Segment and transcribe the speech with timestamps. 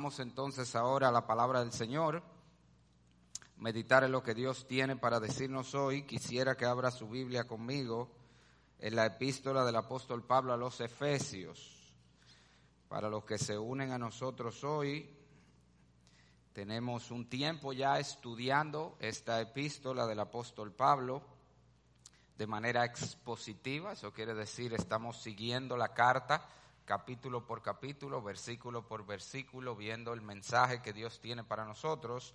[0.00, 2.22] Vamos entonces ahora a la palabra del Señor,
[3.58, 6.04] meditar en lo que Dios tiene para decirnos hoy.
[6.04, 8.10] Quisiera que abra su Biblia conmigo
[8.78, 11.92] en la epístola del apóstol Pablo a los Efesios.
[12.88, 15.06] Para los que se unen a nosotros hoy,
[16.54, 21.22] tenemos un tiempo ya estudiando esta epístola del apóstol Pablo
[22.38, 26.48] de manera expositiva, eso quiere decir estamos siguiendo la carta
[26.90, 32.34] capítulo por capítulo, versículo por versículo, viendo el mensaje que Dios tiene para nosotros.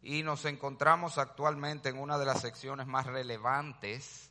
[0.00, 4.30] Y nos encontramos actualmente en una de las secciones más relevantes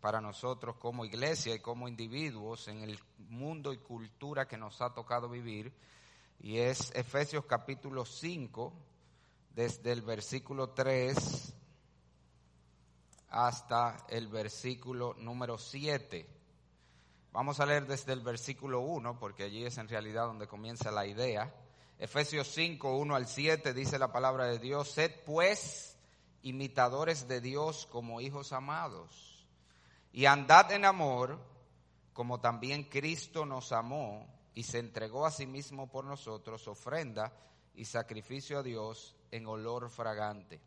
[0.00, 2.96] para nosotros como iglesia y como individuos en el
[3.28, 5.72] mundo y cultura que nos ha tocado vivir.
[6.38, 8.72] Y es Efesios capítulo 5,
[9.52, 11.54] desde el versículo 3
[13.30, 16.41] hasta el versículo número 7.
[17.32, 21.06] Vamos a leer desde el versículo 1, porque allí es en realidad donde comienza la
[21.06, 21.50] idea.
[21.98, 25.96] Efesios 5, 1 al 7 dice la palabra de Dios, sed pues
[26.42, 29.46] imitadores de Dios como hijos amados,
[30.12, 31.38] y andad en amor,
[32.12, 37.32] como también Cristo nos amó y se entregó a sí mismo por nosotros, ofrenda
[37.74, 40.60] y sacrificio a Dios en olor fragante.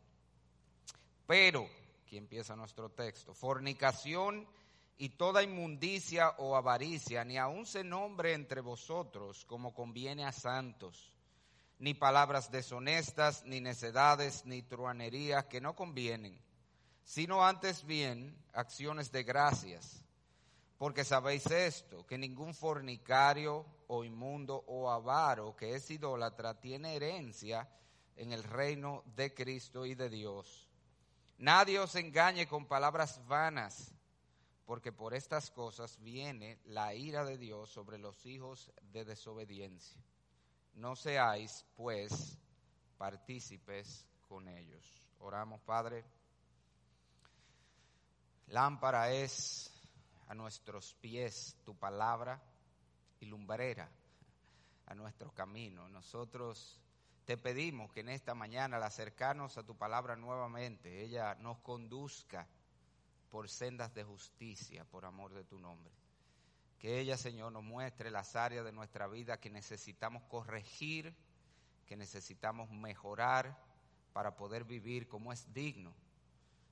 [1.27, 1.67] Pero,
[2.03, 4.47] aquí empieza nuestro texto, fornicación
[4.97, 11.11] y toda inmundicia o avaricia, ni aun se nombre entre vosotros como conviene a santos,
[11.79, 16.39] ni palabras deshonestas, ni necedades, ni truanerías que no convienen,
[17.03, 20.01] sino antes bien acciones de gracias.
[20.77, 27.69] Porque sabéis esto, que ningún fornicario o inmundo o avaro que es idólatra tiene herencia
[28.15, 30.69] en el reino de Cristo y de Dios.
[31.37, 33.94] Nadie os engañe con palabras vanas
[34.65, 40.01] porque por estas cosas viene la ira de Dios sobre los hijos de desobediencia.
[40.73, 42.37] No seáis, pues,
[42.97, 45.07] partícipes con ellos.
[45.19, 46.03] Oramos, Padre.
[48.47, 49.71] Lámpara es
[50.27, 52.41] a nuestros pies tu palabra
[53.19, 53.89] y lumbrera
[54.87, 55.87] a nuestro camino.
[55.89, 56.79] Nosotros
[57.25, 62.47] te pedimos que en esta mañana al acercarnos a tu palabra nuevamente, ella nos conduzca
[63.35, 65.93] por sendas de justicia, por amor de tu nombre.
[66.79, 71.13] Que ella, Señor, nos muestre las áreas de nuestra vida que necesitamos corregir,
[71.85, 73.61] que necesitamos mejorar
[74.13, 75.93] para poder vivir como es digno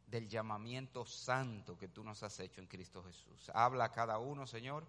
[0.08, 3.52] del llamamiento santo que tú nos has hecho en Cristo Jesús.
[3.54, 4.88] Habla a cada uno, Señor,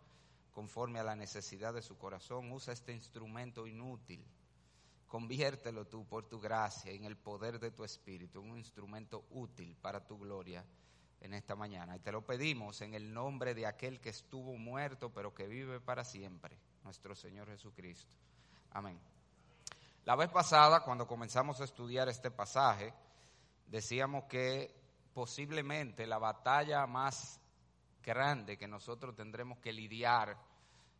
[0.53, 2.53] conforme a la necesidad de su corazón.
[2.53, 4.25] Usa este instrumento inútil.
[5.09, 10.07] Conviértelo tú por tu gracia en el poder de tu Espíritu, un instrumento útil para
[10.07, 10.65] tu gloria
[11.25, 11.97] en esta mañana.
[11.97, 15.81] Y te lo pedimos en el nombre de aquel que estuvo muerto, pero que vive
[15.81, 18.12] para siempre, nuestro Señor Jesucristo.
[18.73, 19.01] Amén.
[20.05, 22.93] La vez pasada, cuando comenzamos a estudiar este pasaje,
[23.67, 24.71] decíamos que
[25.15, 27.41] posiblemente la batalla más
[28.03, 30.37] grande que nosotros tendremos que lidiar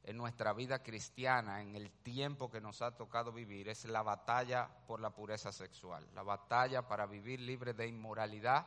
[0.05, 4.71] en nuestra vida cristiana, en el tiempo que nos ha tocado vivir, es la batalla
[4.87, 8.67] por la pureza sexual, la batalla para vivir libre de inmoralidad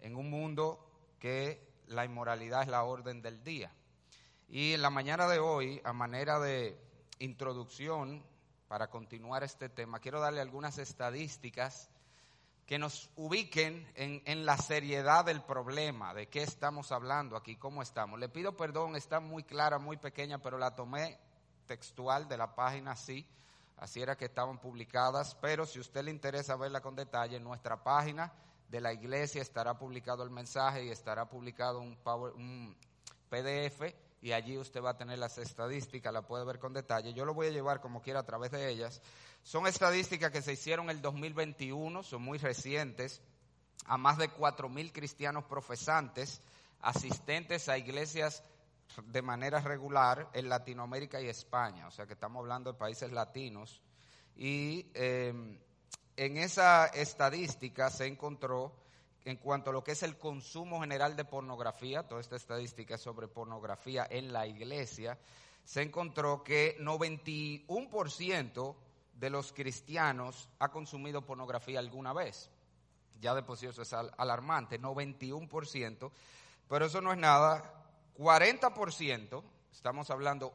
[0.00, 0.84] en un mundo
[1.18, 3.72] que la inmoralidad es la orden del día.
[4.48, 6.78] Y en la mañana de hoy, a manera de
[7.18, 8.22] introducción,
[8.68, 11.90] para continuar este tema, quiero darle algunas estadísticas
[12.66, 18.18] que nos ubiquen en, la seriedad del problema, de qué estamos hablando aquí, cómo estamos.
[18.18, 21.18] Le pido perdón, está muy clara, muy pequeña, pero la tomé
[21.66, 23.28] textual de la página, sí,
[23.76, 27.82] así era que estaban publicadas, pero si usted le interesa verla con detalle, en nuestra
[27.82, 28.32] página
[28.74, 31.96] de la iglesia estará publicado el mensaje y estará publicado un,
[32.34, 32.76] un
[33.28, 33.82] PDF
[34.20, 37.14] y allí usted va a tener las estadísticas, la puede ver con detalle.
[37.14, 39.00] Yo lo voy a llevar como quiera a través de ellas.
[39.44, 43.22] Son estadísticas que se hicieron en el 2021, son muy recientes,
[43.86, 46.42] a más de 4.000 cristianos profesantes,
[46.80, 48.42] asistentes a iglesias
[49.06, 53.80] de manera regular en Latinoamérica y España, o sea que estamos hablando de países latinos.
[54.34, 55.60] Y eh,
[56.16, 58.72] en esa estadística se encontró
[59.24, 63.26] en cuanto a lo que es el consumo general de pornografía, toda esta estadística sobre
[63.26, 65.18] pornografía en la iglesia,
[65.64, 68.74] se encontró que 91%
[69.14, 72.50] de los cristianos ha consumido pornografía alguna vez.
[73.20, 76.10] Ya de por sí eso es alarmante, 91%,
[76.68, 77.72] pero eso no es nada.
[78.18, 79.42] 40%,
[79.72, 80.52] estamos hablando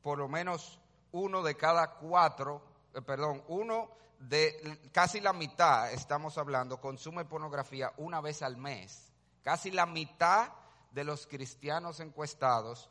[0.00, 0.78] por lo menos
[1.12, 2.62] uno de cada cuatro,
[3.06, 9.12] perdón, uno de casi la mitad, estamos hablando, consume pornografía una vez al mes.
[9.42, 10.52] Casi la mitad
[10.92, 12.90] de los cristianos encuestados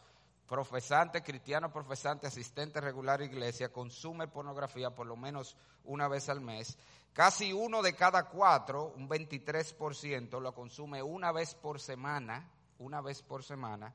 [0.51, 5.55] profesante, cristiano profesante, asistente regular a iglesia, consume pornografía por lo menos
[5.85, 6.77] una vez al mes.
[7.13, 13.21] Casi uno de cada cuatro, un 23%, lo consume una vez por semana, una vez
[13.21, 13.93] por semana.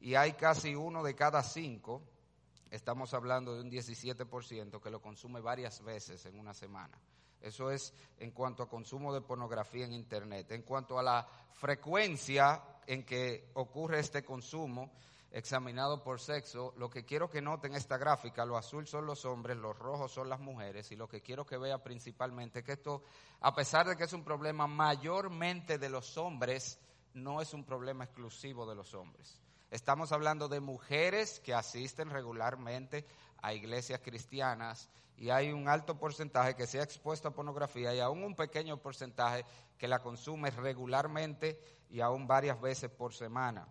[0.00, 2.02] Y hay casi uno de cada cinco,
[2.74, 6.98] estamos hablando de un 17%, que lo consume varias veces en una semana.
[7.40, 10.50] Eso es en cuanto a consumo de pornografía en Internet.
[10.52, 14.90] En cuanto a la frecuencia en que ocurre este consumo,
[15.30, 19.56] examinado por sexo, lo que quiero que noten esta gráfica, lo azul son los hombres,
[19.56, 23.02] los rojos son las mujeres, y lo que quiero que vea principalmente es que esto,
[23.40, 26.78] a pesar de que es un problema mayormente de los hombres,
[27.14, 29.43] no es un problema exclusivo de los hombres.
[29.70, 33.04] Estamos hablando de mujeres que asisten regularmente
[33.42, 38.00] a iglesias cristianas y hay un alto porcentaje que se ha expuesto a pornografía y
[38.00, 39.44] aún un pequeño porcentaje
[39.78, 43.68] que la consume regularmente y aún varias veces por semana.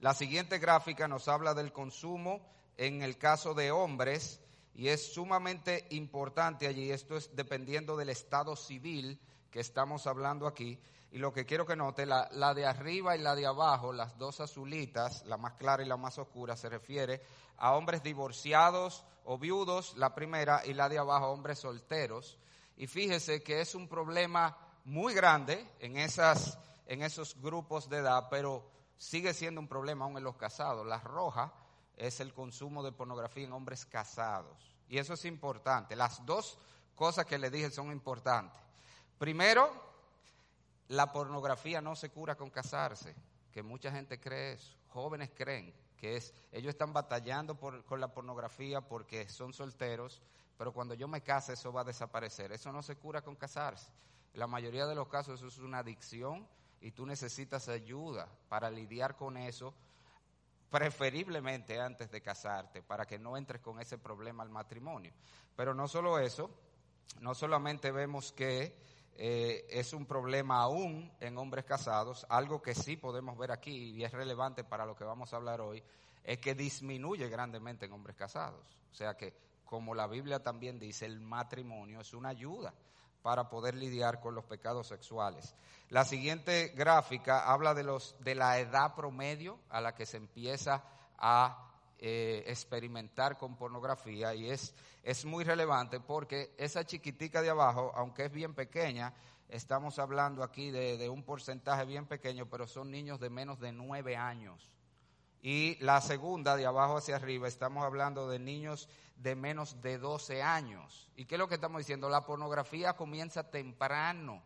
[0.00, 4.40] La siguiente gráfica nos habla del consumo en el caso de hombres
[4.74, 9.18] y es sumamente importante allí, esto es dependiendo del estado civil
[9.56, 10.78] que estamos hablando aquí.
[11.10, 14.18] Y lo que quiero que note, la, la, de arriba y la de abajo, las
[14.18, 17.22] dos azulitas, la más clara y la más oscura, se refiere
[17.56, 22.36] a hombres divorciados o viudos, la primera, y la de abajo, hombres solteros.
[22.76, 28.28] Y fíjese que es un problema muy grande en, esas, en esos grupos de edad,
[28.28, 30.86] pero sigue siendo un problema aún en los casados.
[30.86, 31.50] La roja
[31.96, 34.76] es el consumo de pornografía en hombres casados.
[34.86, 35.96] Y eso es importante.
[35.96, 36.58] Las dos
[36.94, 38.65] cosas que le dije son importantes.
[39.18, 39.70] Primero,
[40.88, 43.14] la pornografía no se cura con casarse,
[43.52, 44.76] que mucha gente cree eso.
[44.88, 50.20] Jóvenes creen que es, ellos están batallando con la pornografía porque son solteros,
[50.58, 52.52] pero cuando yo me case eso va a desaparecer.
[52.52, 53.90] Eso no se cura con casarse.
[54.34, 56.46] La mayoría de los casos eso es una adicción
[56.80, 59.72] y tú necesitas ayuda para lidiar con eso,
[60.70, 65.12] preferiblemente antes de casarte, para que no entres con ese problema al matrimonio.
[65.56, 66.50] Pero no solo eso,
[67.20, 68.76] no solamente vemos que
[69.18, 74.04] eh, es un problema aún en hombres casados, algo que sí podemos ver aquí y
[74.04, 75.82] es relevante para lo que vamos a hablar hoy,
[76.22, 78.64] es que disminuye grandemente en hombres casados.
[78.90, 79.32] O sea que,
[79.64, 82.74] como la Biblia también dice, el matrimonio es una ayuda
[83.22, 85.54] para poder lidiar con los pecados sexuales.
[85.88, 90.84] La siguiente gráfica habla de, los, de la edad promedio a la que se empieza
[91.18, 91.65] a
[91.98, 98.26] eh, experimentar con pornografía y es, es muy relevante porque esa chiquitica de abajo, aunque
[98.26, 99.14] es bien pequeña,
[99.48, 103.72] estamos hablando aquí de, de un porcentaje bien pequeño, pero son niños de menos de
[103.72, 104.70] nueve años.
[105.42, 110.42] Y la segunda, de abajo hacia arriba, estamos hablando de niños de menos de 12
[110.42, 111.10] años.
[111.16, 112.08] ¿Y qué es lo que estamos diciendo?
[112.08, 114.42] La pornografía comienza temprano.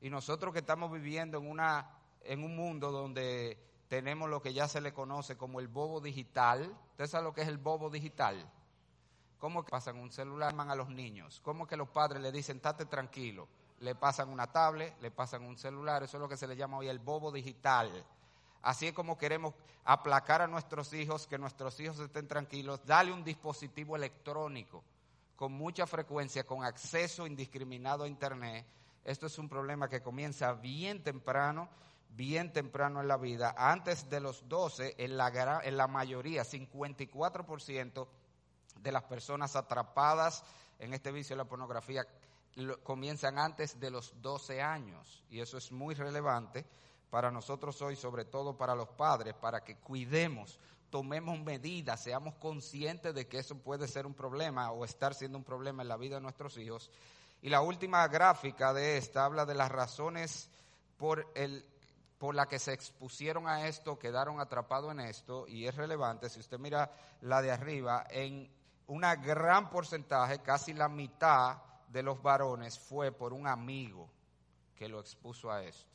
[0.00, 1.90] Y nosotros que estamos viviendo en, una,
[2.22, 3.58] en un mundo donde
[3.92, 6.74] tenemos lo que ya se le conoce como el bobo digital.
[6.92, 8.50] ¿Usted sabe lo que es el bobo digital?
[9.38, 11.42] ¿Cómo que pasan un celular a los niños?
[11.44, 13.48] ¿Cómo que los padres le dicen, estate tranquilo?
[13.80, 16.78] Le pasan una tablet, le pasan un celular, eso es lo que se le llama
[16.78, 18.02] hoy el bobo digital.
[18.62, 19.52] Así es como queremos
[19.84, 24.82] aplacar a nuestros hijos, que nuestros hijos estén tranquilos, dale un dispositivo electrónico
[25.36, 28.64] con mucha frecuencia, con acceso indiscriminado a Internet.
[29.04, 31.68] Esto es un problema que comienza bien temprano,
[32.16, 33.54] bien temprano en la vida.
[33.56, 38.06] Antes de los 12, en la, en la mayoría, 54%
[38.80, 40.44] de las personas atrapadas
[40.78, 42.06] en este vicio de la pornografía
[42.82, 45.22] comienzan antes de los 12 años.
[45.30, 46.66] Y eso es muy relevante
[47.10, 50.58] para nosotros hoy, sobre todo para los padres, para que cuidemos,
[50.90, 55.44] tomemos medidas, seamos conscientes de que eso puede ser un problema o estar siendo un
[55.44, 56.90] problema en la vida de nuestros hijos.
[57.40, 60.48] Y la última gráfica de esta habla de las razones
[60.96, 61.64] por el
[62.22, 66.38] por la que se expusieron a esto, quedaron atrapados en esto, y es relevante, si
[66.38, 68.48] usted mira la de arriba, en
[68.86, 74.08] una gran porcentaje, casi la mitad de los varones fue por un amigo
[74.76, 75.90] que lo expuso a esto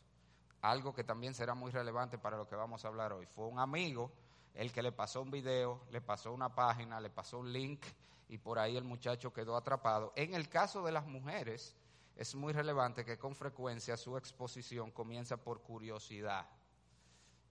[0.63, 3.25] algo que también será muy relevante para lo que vamos a hablar hoy.
[3.27, 4.11] Fue un amigo
[4.53, 7.85] el que le pasó un video, le pasó una página, le pasó un link
[8.27, 10.11] y por ahí el muchacho quedó atrapado.
[10.17, 11.73] En el caso de las mujeres,
[12.17, 16.47] es muy relevante que con frecuencia su exposición comienza por curiosidad.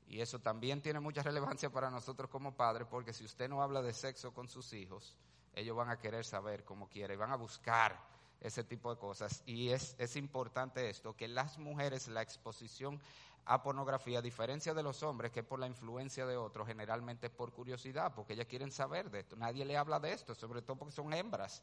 [0.09, 3.81] Y eso también tiene mucha relevancia para nosotros como padres, porque si usted no habla
[3.81, 5.17] de sexo con sus hijos,
[5.55, 7.99] ellos van a querer saber cómo quiere y van a buscar
[8.41, 9.43] ese tipo de cosas.
[9.47, 13.01] Y es, es importante esto, que las mujeres la exposición
[13.45, 17.53] a pornografía, a diferencia de los hombres, que por la influencia de otros, generalmente por
[17.53, 19.37] curiosidad, porque ellas quieren saber de esto.
[19.37, 21.63] Nadie le habla de esto, sobre todo porque son hembras.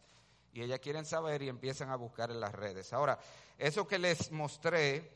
[0.53, 2.93] Y ellas quieren saber y empiezan a buscar en las redes.
[2.93, 3.19] Ahora,
[3.57, 5.11] eso que les mostré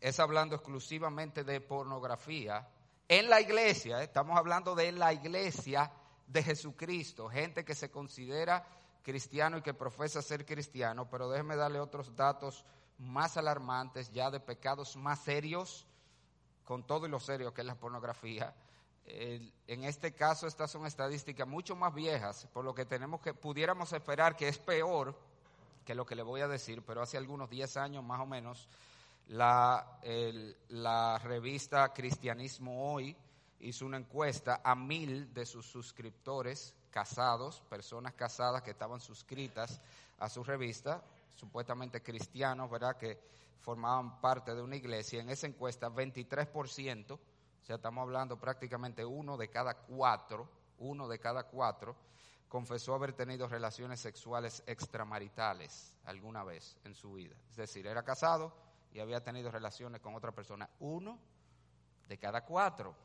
[0.00, 2.68] es hablando exclusivamente de pornografía
[3.08, 4.04] en la iglesia, ¿eh?
[4.04, 5.92] estamos hablando de la iglesia
[6.26, 8.64] de Jesucristo, gente que se considera
[9.02, 12.64] cristiano y que profesa ser cristiano, pero déjeme darle otros datos
[12.96, 15.86] más alarmantes, ya de pecados más serios,
[16.64, 18.54] con todo y lo serio que es la pornografía.
[19.04, 23.92] En este caso, estas son estadísticas mucho más viejas, por lo que tenemos que, pudiéramos
[23.92, 25.14] esperar que es peor
[25.84, 28.68] que lo que le voy a decir, pero hace algunos 10 años más o menos,
[29.28, 29.98] la,
[30.68, 33.16] la revista Cristianismo Hoy
[33.60, 39.80] hizo una encuesta a mil de sus suscriptores casados, personas casadas que estaban suscritas
[40.18, 41.02] a su revista,
[41.34, 42.96] supuestamente cristianos, ¿verdad?
[42.96, 43.18] Que
[43.60, 45.20] formaban parte de una iglesia.
[45.20, 47.18] En esa encuesta, 23%,
[47.62, 51.94] o sea, estamos hablando prácticamente uno de cada cuatro, uno de cada cuatro,
[52.48, 57.36] confesó haber tenido relaciones sexuales extramaritales alguna vez en su vida.
[57.50, 58.52] Es decir, era casado
[58.92, 60.68] y había tenido relaciones con otra persona.
[60.80, 61.18] Uno
[62.08, 62.96] de cada cuatro,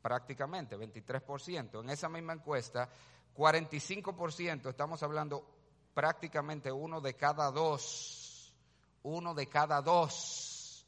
[0.00, 1.80] prácticamente, 23%.
[1.80, 2.88] En esa misma encuesta,
[3.36, 5.44] 45%, estamos hablando
[5.92, 8.54] prácticamente uno de cada dos,
[9.02, 10.86] uno de cada dos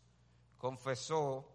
[0.56, 1.52] confesó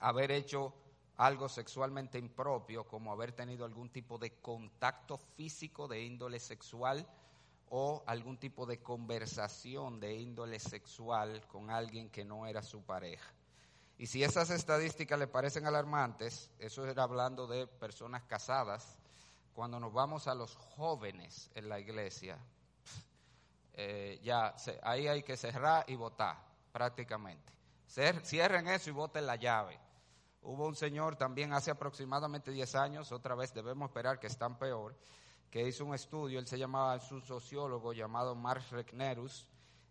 [0.00, 0.74] haber hecho
[1.18, 7.06] algo sexualmente impropio, como haber tenido algún tipo de contacto físico de índole sexual
[7.70, 13.30] o algún tipo de conversación de índole sexual con alguien que no era su pareja.
[13.98, 18.96] Y si esas estadísticas le parecen alarmantes, eso era hablando de personas casadas,
[19.54, 22.38] cuando nos vamos a los jóvenes en la iglesia,
[23.74, 26.36] eh, ya ahí hay que cerrar y votar
[26.70, 27.52] prácticamente.
[27.88, 29.87] Cierren eso y voten la llave.
[30.42, 34.96] Hubo un señor también hace aproximadamente 10 años, otra vez debemos esperar que están peor,
[35.50, 39.46] que hizo un estudio, él se llamaba, un sociólogo llamado Marx Regnerus,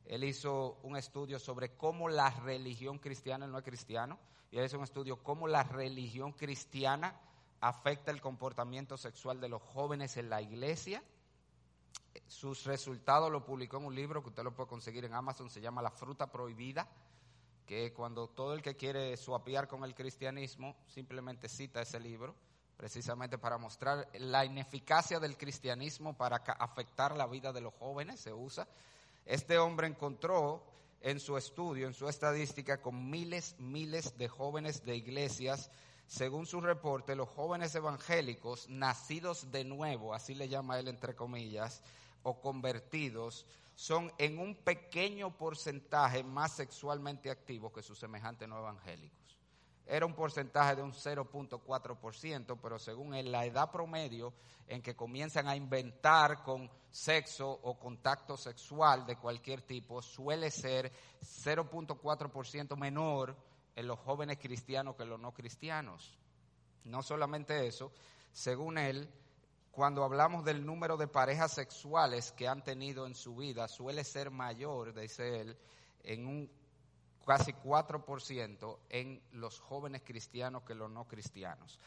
[0.06, 4.18] él hizo un estudio sobre cómo la religión cristiana, no es cristiano,
[4.52, 7.20] y él hizo un estudio cómo la religión cristiana
[7.60, 11.04] afecta el comportamiento sexual de los jóvenes en la iglesia.
[12.28, 15.62] Sus resultados lo publicó en un libro que usted lo puede conseguir en Amazon, se
[15.62, 16.88] llama La fruta prohibida,
[17.68, 22.34] que cuando todo el que quiere suapiar con el cristianismo simplemente cita ese libro,
[22.78, 28.34] precisamente para mostrar la ineficacia del cristianismo para afectar la vida de los jóvenes, se
[28.34, 28.68] usa.
[29.26, 30.64] Este hombre encontró
[31.02, 35.70] en su estudio, en su estadística, con miles, miles de jóvenes de iglesias
[36.08, 41.82] según su reporte, los jóvenes evangélicos nacidos de nuevo, así le llama él entre comillas,
[42.24, 43.46] o convertidos,
[43.78, 49.38] son en un pequeño porcentaje más sexualmente activos que sus semejantes no evangélicos.
[49.86, 54.34] Era un porcentaje de un 0.4%, pero según él, la edad promedio
[54.68, 60.92] en que comienzan a inventar con sexo o contacto sexual de cualquier tipo suele ser
[61.22, 63.38] 0.4% menor
[63.76, 66.18] en los jóvenes cristianos que los no cristianos.
[66.84, 67.92] No solamente eso,
[68.34, 69.08] según él,
[69.78, 74.32] cuando hablamos del número de parejas sexuales que han tenido en su vida, suele ser
[74.32, 75.56] mayor, dice él,
[76.02, 76.52] en un
[77.24, 81.80] casi 4% en los jóvenes cristianos que los no cristianos.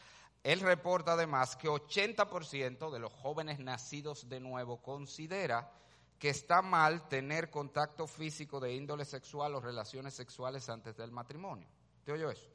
[0.44, 5.72] Él reporta además que 80% de los jóvenes nacidos de nuevo considera
[6.16, 11.66] que está mal tener contacto físico de índole sexual o relaciones sexuales antes del matrimonio.
[12.04, 12.48] ¿Te oyó eso?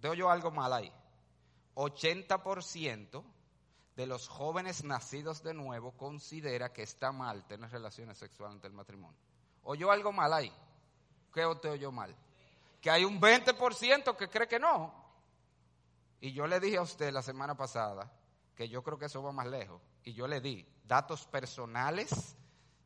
[0.00, 0.92] ¿Te oyó algo mal ahí?
[1.76, 3.33] 80%
[3.96, 8.72] de los jóvenes nacidos de nuevo considera que está mal tener relaciones sexuales ante el
[8.72, 9.18] matrimonio.
[9.62, 10.52] ¿Oyó algo mal ahí?
[11.32, 12.14] ¿Qué te oyó mal?
[12.80, 14.92] Que hay un 20% que cree que no.
[16.20, 18.10] Y yo le dije a usted la semana pasada
[18.54, 19.80] que yo creo que eso va más lejos.
[20.04, 22.36] Y yo le di datos personales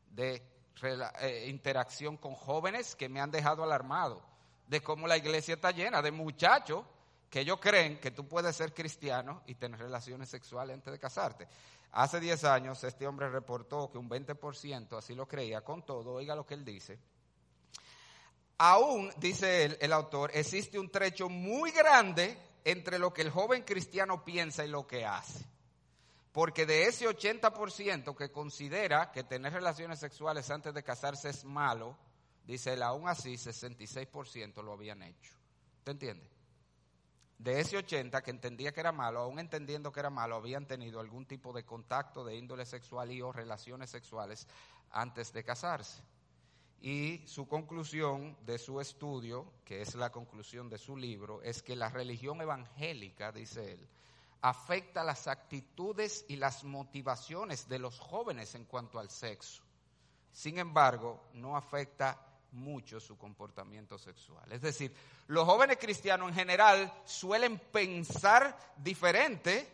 [0.09, 0.41] de
[0.81, 4.21] eh, interacción con jóvenes que me han dejado alarmado
[4.67, 6.85] de cómo la iglesia está llena de muchachos
[7.29, 11.47] que ellos creen que tú puedes ser cristiano y tener relaciones sexuales antes de casarte.
[11.91, 16.35] Hace 10 años este hombre reportó que un 20% así lo creía, con todo, oiga
[16.35, 16.99] lo que él dice.
[18.57, 23.63] Aún, dice él, el autor, existe un trecho muy grande entre lo que el joven
[23.63, 25.45] cristiano piensa y lo que hace.
[26.31, 31.97] Porque de ese 80% que considera que tener relaciones sexuales antes de casarse es malo,
[32.49, 35.35] Dice él, aún así 66% lo habían hecho.
[35.83, 36.27] ¿Te entiende?
[37.39, 40.99] De ese 80 que entendía que era malo, aún entendiendo que era malo, habían tenido
[40.99, 44.45] algún tipo de contacto de índole sexual y o relaciones sexuales
[44.91, 46.03] antes de casarse.
[46.81, 51.77] Y su conclusión de su estudio, que es la conclusión de su libro, es que
[51.77, 53.87] la religión evangélica, dice él,
[54.41, 59.63] afecta las actitudes y las motivaciones de los jóvenes en cuanto al sexo.
[60.33, 64.51] Sin embargo, no afecta mucho su comportamiento sexual.
[64.51, 64.93] Es decir,
[65.27, 69.67] los jóvenes cristianos en general suelen pensar diferente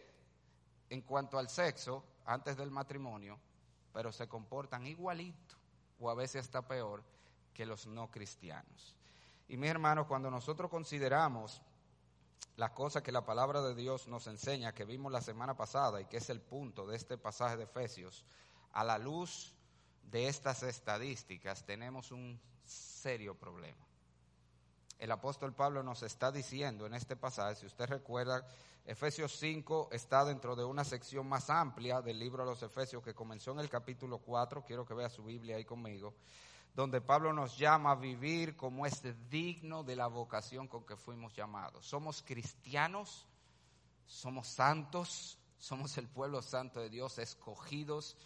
[0.89, 3.39] en cuanto al sexo antes del matrimonio,
[3.93, 5.55] pero se comportan igualito
[5.99, 7.03] o a veces hasta peor
[7.53, 8.95] que los no cristianos.
[9.47, 11.61] Y mis hermanos, cuando nosotros consideramos
[12.57, 16.05] las cosas que la palabra de Dios nos enseña, que vimos la semana pasada y
[16.05, 18.25] que es el punto de este pasaje de Efesios,
[18.71, 19.53] a la luz
[20.03, 22.39] de estas estadísticas tenemos un
[23.05, 23.85] serio problema.
[24.97, 28.43] El apóstol Pablo nos está diciendo en este pasaje, si usted recuerda,
[28.83, 33.13] Efesios 5 está dentro de una sección más amplia del libro de los Efesios que
[33.13, 36.15] comenzó en el capítulo 4, quiero que vea su Biblia ahí conmigo,
[36.73, 41.35] donde Pablo nos llama a vivir como es digno de la vocación con que fuimos
[41.35, 41.85] llamados.
[41.85, 43.27] Somos cristianos,
[44.07, 48.17] somos santos, somos el pueblo santo de Dios, escogidos,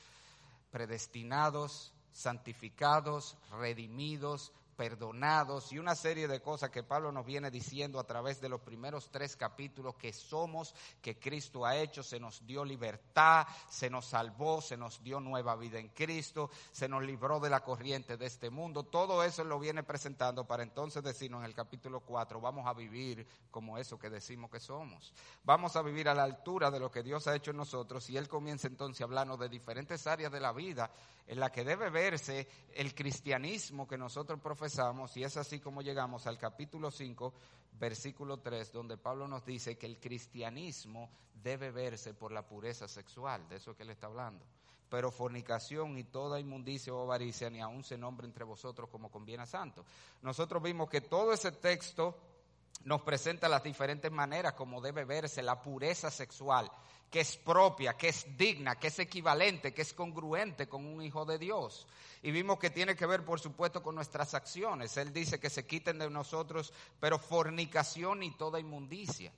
[0.71, 8.05] predestinados, santificados, redimidos, perdonados y una serie de cosas que Pablo nos viene diciendo a
[8.05, 12.63] través de los primeros tres capítulos que somos, que Cristo ha hecho, se nos dio
[12.63, 17.49] libertad, se nos salvó, se nos dio nueva vida en Cristo, se nos libró de
[17.49, 18.83] la corriente de este mundo.
[18.83, 23.27] Todo eso lo viene presentando para entonces decirnos en el capítulo 4, vamos a vivir
[23.51, 25.13] como eso que decimos que somos.
[25.43, 28.15] Vamos a vivir a la altura de lo que Dios ha hecho en nosotros y
[28.15, 30.89] Él comienza entonces a hablarnos de diferentes áreas de la vida
[31.29, 36.25] en la que debe verse el cristianismo que nosotros profesamos, y es así como llegamos
[36.25, 37.33] al capítulo 5,
[37.79, 43.47] versículo 3, donde Pablo nos dice que el cristianismo debe verse por la pureza sexual,
[43.47, 44.43] de eso que él está hablando.
[44.89, 49.43] Pero fornicación y toda inmundicia o avaricia ni aún se nombre entre vosotros como conviene
[49.43, 49.85] a santo.
[50.23, 52.17] Nosotros vimos que todo ese texto
[52.85, 56.71] nos presenta las diferentes maneras como debe verse la pureza sexual
[57.09, 61.25] que es propia, que es digna, que es equivalente, que es congruente con un hijo
[61.25, 61.87] de Dios.
[62.21, 64.95] Y vimos que tiene que ver, por supuesto, con nuestras acciones.
[64.97, 69.31] Él dice que se quiten de nosotros, pero fornicación y toda inmundicia.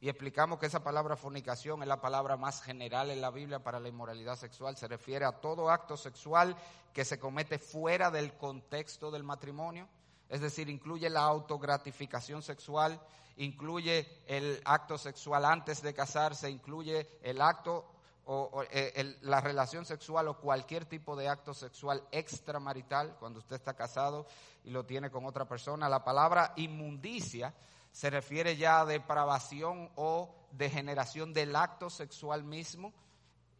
[0.00, 3.80] Y explicamos que esa palabra fornicación es la palabra más general en la Biblia para
[3.80, 4.76] la inmoralidad sexual.
[4.76, 6.56] Se refiere a todo acto sexual
[6.92, 9.88] que se comete fuera del contexto del matrimonio.
[10.34, 13.00] Es decir, incluye la autogratificación sexual,
[13.36, 17.86] incluye el acto sexual antes de casarse, incluye el acto
[18.26, 23.74] o, eh, la relación sexual o cualquier tipo de acto sexual extramarital cuando usted está
[23.74, 24.26] casado
[24.64, 25.88] y lo tiene con otra persona.
[25.88, 27.54] La palabra inmundicia
[27.92, 32.92] se refiere ya a depravación o degeneración del acto sexual mismo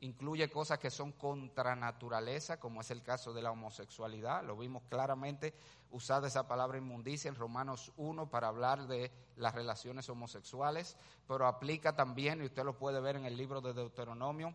[0.01, 4.45] incluye cosas que son contra naturaleza, como es el caso de la homosexualidad.
[4.45, 5.55] Lo vimos claramente
[5.91, 11.95] usada esa palabra inmundicia en Romanos 1 para hablar de las relaciones homosexuales, pero aplica
[11.95, 14.55] también, y usted lo puede ver en el libro de Deuteronomio,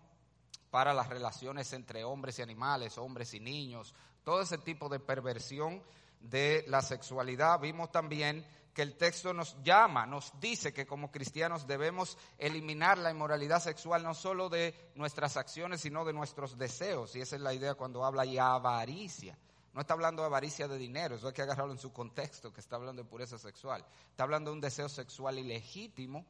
[0.69, 5.81] para las relaciones entre hombres y animales, hombres y niños, todo ese tipo de perversión
[6.19, 7.59] de la sexualidad.
[7.59, 13.11] Vimos también que el texto nos llama, nos dice que como cristianos debemos eliminar la
[13.11, 17.15] inmoralidad sexual no solo de nuestras acciones, sino de nuestros deseos.
[17.15, 19.37] Y esa es la idea cuando habla de avaricia.
[19.73, 22.59] No está hablando de avaricia de dinero, eso hay que agarrarlo en su contexto, que
[22.59, 23.85] está hablando de pureza sexual.
[24.09, 26.25] Está hablando de un deseo sexual ilegítimo.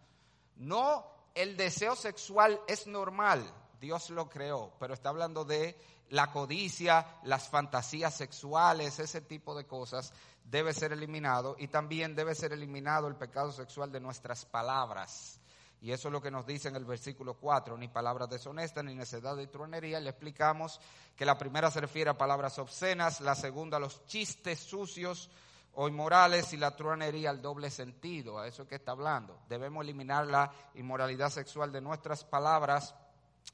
[0.57, 3.49] No, el deseo sexual es normal,
[3.79, 5.75] Dios lo creó, pero está hablando de
[6.09, 12.33] la codicia, las fantasías sexuales, ese tipo de cosas debe ser eliminado y también debe
[12.35, 15.39] ser eliminado el pecado sexual de nuestras palabras.
[15.81, 18.95] Y eso es lo que nos dice en el versículo 4, ni palabras deshonestas, ni
[18.95, 19.99] necedad de truenería.
[19.99, 20.81] Le explicamos
[21.15, 25.29] que la primera se refiere a palabras obscenas, la segunda a los chistes sucios
[25.75, 28.39] o inmorales y la truanería al doble sentido.
[28.39, 29.39] A eso que está hablando.
[29.47, 32.93] Debemos eliminar la inmoralidad sexual de nuestras palabras.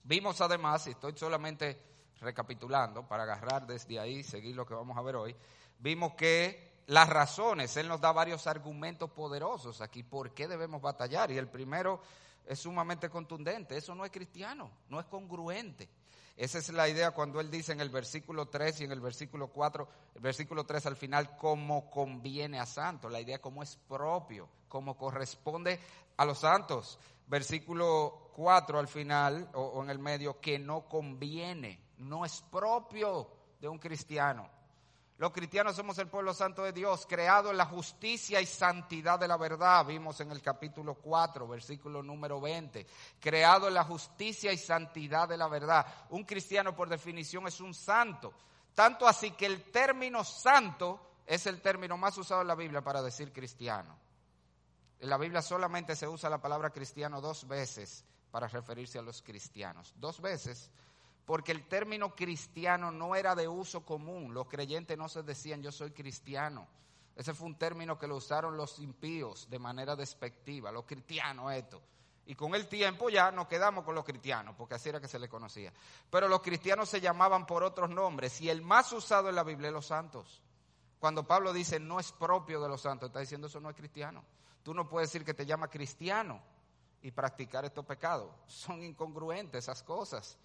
[0.04, 5.02] Vimos además, y estoy solamente recapitulando para agarrar desde ahí, seguir lo que vamos a
[5.02, 5.36] ver hoy,
[5.80, 11.32] vimos que las razones, Él nos da varios argumentos poderosos aquí, por qué debemos batallar.
[11.32, 12.02] Y el primero
[12.46, 15.90] es sumamente contundente, eso no es cristiano, no es congruente.
[16.38, 19.48] Esa es la idea cuando Él dice en el versículo 3 y en el versículo
[19.48, 24.50] 4, el versículo 3 al final, cómo conviene a santos, la idea cómo es propio,
[24.68, 25.80] cómo corresponde
[26.18, 27.00] a los santos.
[27.28, 33.28] Versículo 4 al final, o en el medio, que no conviene, no es propio
[33.60, 34.50] de un cristiano.
[35.18, 39.30] Los cristianos somos el pueblo santo de Dios, creado en la justicia y santidad de
[39.30, 39.86] la verdad.
[39.86, 42.86] Vimos en el capítulo 4, versículo número 20.
[43.20, 45.86] Creado en la justicia y santidad de la verdad.
[46.10, 48.34] Un cristiano por definición es un santo.
[48.74, 53.02] Tanto así que el término santo es el término más usado en la Biblia para
[53.02, 53.98] decir cristiano.
[55.00, 59.22] En la Biblia solamente se usa la palabra cristiano dos veces para referirse a los
[59.22, 59.94] cristianos.
[59.96, 60.70] Dos veces
[61.26, 64.34] porque el término cristiano no era de uso común.
[64.34, 66.68] Los creyentes no se decían yo soy cristiano.
[67.16, 71.82] Ese fue un término que lo usaron los impíos de manera despectiva, los cristianos esto.
[72.28, 75.20] Y con el tiempo ya nos quedamos con los cristianos, porque así era que se
[75.20, 75.72] le conocía.
[76.10, 79.68] Pero los cristianos se llamaban por otros nombres y el más usado en la Biblia
[79.68, 80.42] es los santos.
[81.00, 84.24] Cuando Pablo dice no es propio de los santos, está diciendo eso no es cristiano.
[84.64, 86.42] Tú no puedes decir que te llama cristiano
[87.02, 88.32] y practicar estos pecados.
[88.48, 90.40] Son incongruentes esas cosas.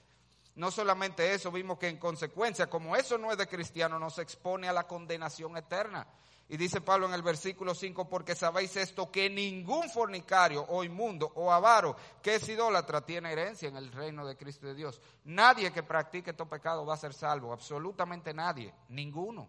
[0.61, 4.69] No solamente eso, vimos que en consecuencia, como eso no es de cristiano, nos expone
[4.69, 6.07] a la condenación eterna.
[6.51, 11.33] Y dice Pablo en el versículo 5, porque sabéis esto, que ningún fornicario o inmundo
[11.37, 15.01] o avaro que es idólatra tiene herencia en el reino de Cristo de Dios.
[15.25, 19.49] Nadie que practique estos pecados va a ser salvo, absolutamente nadie, ninguno.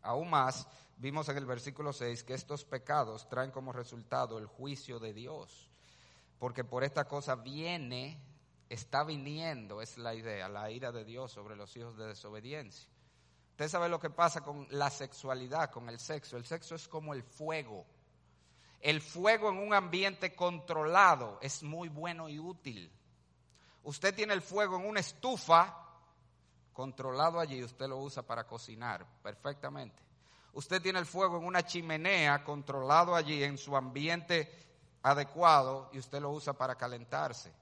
[0.00, 0.66] Aún más,
[0.96, 5.68] vimos en el versículo 6 que estos pecados traen como resultado el juicio de Dios,
[6.38, 8.27] porque por esta cosa viene
[8.68, 12.88] está viniendo, es la idea, la ira de Dios sobre los hijos de desobediencia.
[13.50, 16.36] Usted sabe lo que pasa con la sexualidad, con el sexo.
[16.36, 17.84] El sexo es como el fuego.
[18.80, 22.92] El fuego en un ambiente controlado es muy bueno y útil.
[23.82, 25.76] Usted tiene el fuego en una estufa
[26.72, 30.00] controlado allí, usted lo usa para cocinar perfectamente.
[30.52, 34.48] Usted tiene el fuego en una chimenea controlado allí en su ambiente
[35.02, 37.52] adecuado y usted lo usa para calentarse.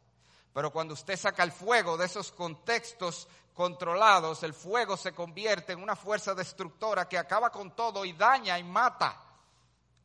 [0.56, 5.82] Pero cuando usted saca el fuego de esos contextos controlados, el fuego se convierte en
[5.82, 9.20] una fuerza destructora que acaba con todo y daña y mata.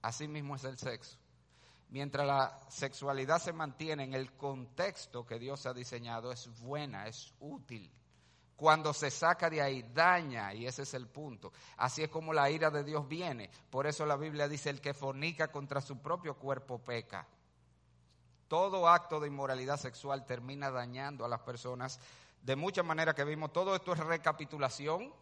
[0.02, 1.18] Así mismo es el sexo.
[1.88, 7.34] Mientras la sexualidad se mantiene en el contexto que Dios ha diseñado, es buena, es
[7.40, 7.90] útil.
[8.58, 11.54] Cuando se saca de ahí, daña, y ese es el punto.
[11.78, 13.50] Así es como la ira de Dios viene.
[13.70, 17.26] Por eso la Biblia dice, el que fornica contra su propio cuerpo peca.
[18.52, 22.02] Todo acto de inmoralidad sexual termina dañando a las personas
[22.42, 23.54] de muchas maneras que vimos.
[23.54, 25.14] Todo esto es recapitulación.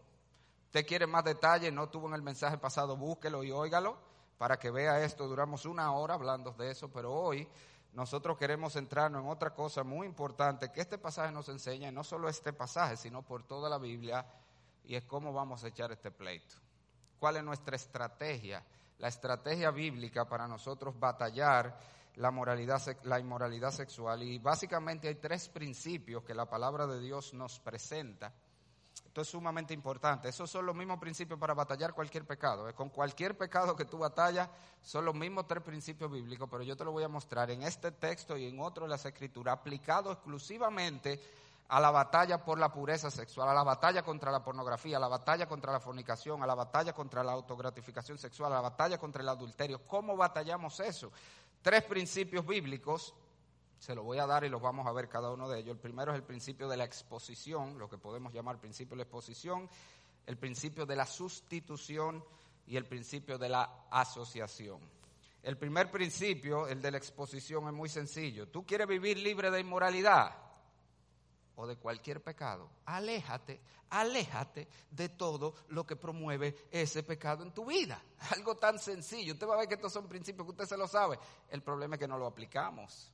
[0.64, 3.96] Usted quiere más detalles, no tuvo en el mensaje pasado, búsquelo y óigalo
[4.36, 5.28] para que vea esto.
[5.28, 7.46] Duramos una hora hablando de eso, pero hoy
[7.92, 12.28] nosotros queremos centrarnos en otra cosa muy importante que este pasaje nos enseña, no solo
[12.28, 14.26] este pasaje, sino por toda la Biblia,
[14.82, 16.56] y es cómo vamos a echar este pleito.
[17.20, 18.64] ¿Cuál es nuestra estrategia?
[18.98, 24.22] La estrategia bíblica para nosotros batallar la, moralidad, la inmoralidad sexual.
[24.22, 28.32] Y básicamente hay tres principios que la palabra de Dios nos presenta.
[29.06, 30.28] Esto es sumamente importante.
[30.28, 32.68] Esos son los mismos principios para batallar cualquier pecado.
[32.68, 32.74] ¿eh?
[32.74, 34.48] Con cualquier pecado que tú batallas,
[34.82, 37.90] son los mismos tres principios bíblicos, pero yo te lo voy a mostrar en este
[37.90, 41.20] texto y en otro de las escrituras, aplicado exclusivamente
[41.70, 45.06] a la batalla por la pureza sexual, a la batalla contra la pornografía, a la
[45.06, 49.22] batalla contra la fornicación, a la batalla contra la autogratificación sexual, a la batalla contra
[49.22, 49.86] el adulterio.
[49.86, 51.12] ¿Cómo batallamos eso?
[51.62, 53.14] Tres principios bíblicos,
[53.78, 55.74] se los voy a dar y los vamos a ver cada uno de ellos.
[55.74, 59.02] El primero es el principio de la exposición, lo que podemos llamar principio de la
[59.04, 59.68] exposición,
[60.26, 62.22] el principio de la sustitución
[62.66, 64.80] y el principio de la asociación.
[65.42, 68.48] El primer principio, el de la exposición, es muy sencillo.
[68.48, 70.49] Tú quieres vivir libre de inmoralidad
[71.60, 72.70] o de cualquier pecado.
[72.86, 78.02] Aléjate, aléjate de todo lo que promueve ese pecado en tu vida.
[78.34, 79.34] Algo tan sencillo.
[79.34, 81.18] Usted va a ver que estos son principios que usted se lo sabe.
[81.50, 83.12] El problema es que no lo aplicamos.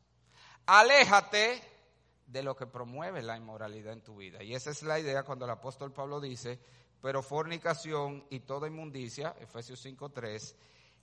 [0.66, 1.60] Aléjate
[2.24, 4.42] de lo que promueve la inmoralidad en tu vida.
[4.44, 6.60] Y esa es la idea cuando el apóstol Pablo dice,
[7.02, 10.54] pero fornicación y toda inmundicia, Efesios 5.3,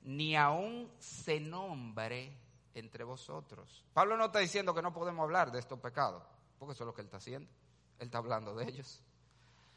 [0.03, 2.37] ni aún se nombre
[2.73, 3.83] entre vosotros.
[3.93, 6.23] Pablo no está diciendo que no podemos hablar de estos pecados,
[6.63, 7.51] porque eso es lo que él está haciendo.
[7.99, 9.01] Él está hablando de ellos.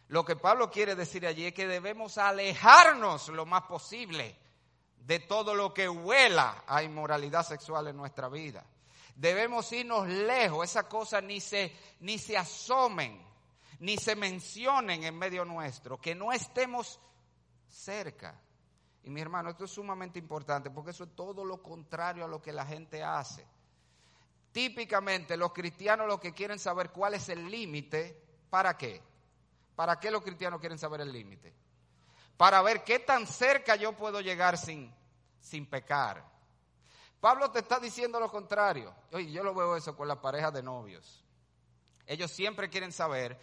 [0.09, 4.38] Lo que Pablo quiere decir allí es que debemos alejarnos lo más posible
[4.99, 8.64] de todo lo que huela a inmoralidad sexual en nuestra vida.
[9.16, 13.20] Debemos irnos lejos, esas cosas ni se, ni se asomen,
[13.81, 17.01] ni se mencionen en medio nuestro, que no estemos
[17.68, 18.40] cerca.
[19.03, 22.40] Y mi hermano, esto es sumamente importante porque eso es todo lo contrario a lo
[22.40, 23.44] que la gente hace.
[24.57, 29.03] Típicamente los cristianos lo que quieren saber cuál es el límite, ¿para qué?
[29.75, 31.53] ¿Para qué los cristianos quieren saber el límite?
[32.38, 34.90] Para ver qué tan cerca yo puedo llegar sin,
[35.40, 36.25] sin pecar.
[37.21, 38.95] Pablo te está diciendo lo contrario.
[39.12, 41.23] Oye, yo lo veo eso con las parejas de novios.
[42.07, 43.38] Ellos siempre quieren saber,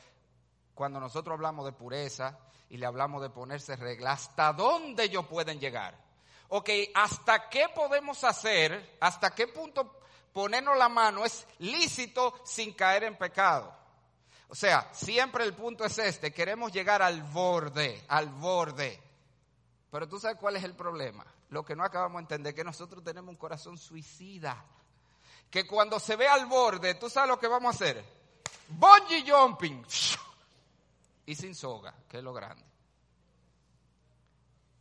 [0.74, 5.60] cuando nosotros hablamos de pureza y le hablamos de ponerse reglas, hasta dónde ellos pueden
[5.60, 5.96] llegar.
[6.48, 10.00] Ok, hasta qué podemos hacer, hasta qué punto
[10.34, 13.74] ponernos la mano es lícito sin caer en pecado.
[14.50, 19.02] O sea, siempre el punto es este, queremos llegar al borde, al borde.
[19.90, 21.26] Pero tú sabes cuál es el problema.
[21.50, 24.64] Lo que no acabamos de entender, que nosotros tenemos un corazón suicida.
[25.50, 28.04] Que cuando se ve al borde, tú sabes lo que vamos a hacer.
[28.70, 29.86] bungee jumping
[31.26, 32.73] y sin soga, que es lo grande.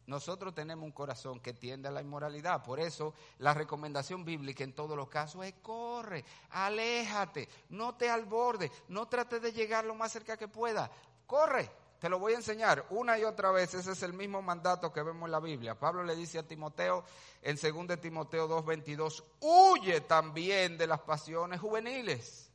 [0.07, 2.63] Nosotros tenemos un corazón que tiende a la inmoralidad.
[2.63, 8.71] Por eso la recomendación bíblica en todos los casos es corre, aléjate, no te alborde,
[8.89, 10.91] no trate de llegar lo más cerca que pueda.
[11.27, 11.71] Corre,
[12.03, 13.75] te lo voy a enseñar una y otra vez.
[13.75, 15.79] Ese es el mismo mandato que vemos en la Biblia.
[15.79, 17.05] Pablo le dice a Timoteo
[17.41, 22.51] en 2 Timoteo 2:22, huye también de las pasiones juveniles.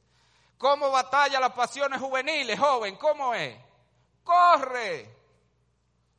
[0.58, 2.98] ¿Cómo batalla las pasiones juveniles, joven?
[2.98, 3.58] ¿Cómo es?
[4.24, 5.17] Corre,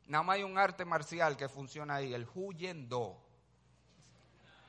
[0.09, 3.15] Nada más hay un arte marcial que funciona ahí, el huyendo.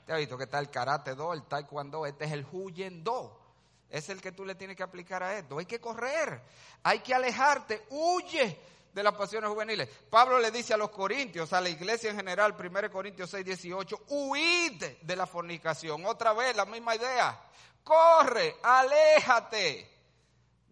[0.04, 2.04] ¿Te has visto que está el karate do, el taekwondo?
[2.04, 3.40] Este es el huyendo.
[3.88, 5.58] Es el que tú le tienes que aplicar a esto.
[5.58, 6.42] Hay que correr,
[6.82, 8.60] hay que alejarte, huye
[8.92, 9.88] de las pasiones juveniles.
[10.10, 14.02] Pablo le dice a los corintios, a la iglesia en general, 1 Corintios 6, 18,
[14.08, 16.04] huid de la fornicación.
[16.04, 17.40] Otra vez, la misma idea.
[17.82, 19.99] Corre, aléjate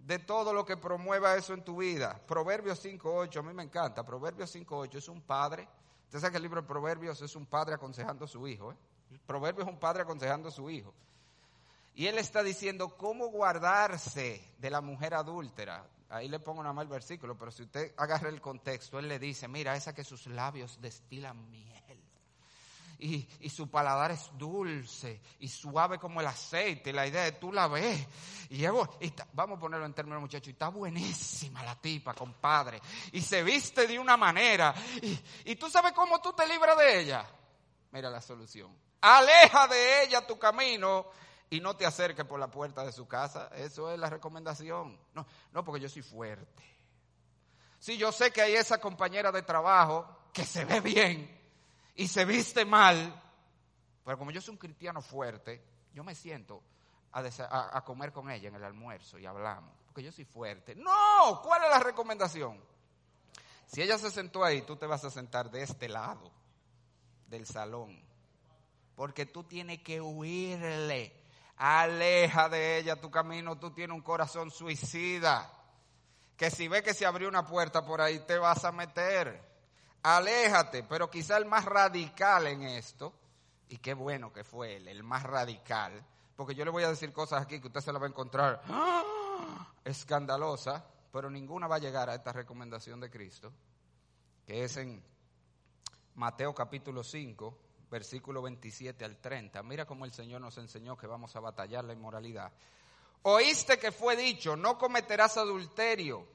[0.09, 2.19] de todo lo que promueva eso en tu vida.
[2.27, 4.03] Proverbios 5.8, a mí me encanta.
[4.03, 5.69] Proverbios 5.8 es un padre.
[6.07, 8.73] Usted sabe que el libro de Proverbios es un padre aconsejando a su hijo.
[8.73, 8.77] ¿eh?
[9.27, 10.95] Proverbios es un padre aconsejando a su hijo.
[11.95, 15.85] Y él está diciendo cómo guardarse de la mujer adúltera.
[16.09, 19.19] Ahí le pongo nada más el versículo, pero si usted agarra el contexto, él le
[19.19, 21.69] dice, mira, esa que sus labios destilan miel
[22.99, 26.93] y, su paladar es dulce y suave como el aceite.
[26.93, 28.07] La idea de tú la ves.
[28.51, 32.81] Y, vamos a ponerlo en términos, muchachos, y está buenísima la tipa, compadre.
[33.13, 34.75] Y se viste de una manera.
[35.03, 37.25] Y, y tú sabes cómo tú te libras de ella.
[37.93, 38.77] Mira la solución.
[39.01, 41.07] Aleja de ella tu camino
[41.51, 43.49] y no te acerques por la puerta de su casa.
[43.55, 44.99] Eso es la recomendación.
[45.15, 46.65] No, no porque yo soy fuerte.
[47.79, 51.38] Si yo sé que hay esa compañera de trabajo que se ve bien,
[51.99, 53.23] y se mal,
[54.05, 55.61] pero como yo soy un cristiano fuerte,
[55.93, 56.63] yo me siento
[57.11, 60.77] a, comer con ella en el almuerzo y hablamos, porque yo soy fuerte.
[60.77, 62.63] No, ¿cuál es la recomendación?
[63.67, 66.31] Si ella se sentó ahí, tú te vas a sentar de este lado
[67.27, 68.01] del salón,
[68.95, 71.13] porque tú tienes que huirle.
[71.57, 75.53] Aleja de ella tu camino, tú tienes un corazón suicida,
[76.37, 79.49] que si ve que se abrió una puerta por ahí, te vas a meter
[80.03, 83.15] aléjate, pero quizá el más radical en esto,
[83.69, 86.05] y qué bueno que fue él, el más radical,
[86.37, 88.63] porque yo le voy a decir cosas aquí que usted se la va a encontrar
[88.69, 89.73] ¡ah!
[89.85, 93.53] escandalosa, pero ninguna va a llegar a esta recomendación de Cristo,
[94.47, 95.03] que es en
[96.15, 97.59] Mateo capítulo 5,
[97.91, 99.63] versículo 27 al 30.
[99.63, 102.53] Mira cómo el Señor nos enseñó que vamos a batallar la inmoralidad.
[103.23, 106.27] Oíste que fue dicho, no cometerás adulterio,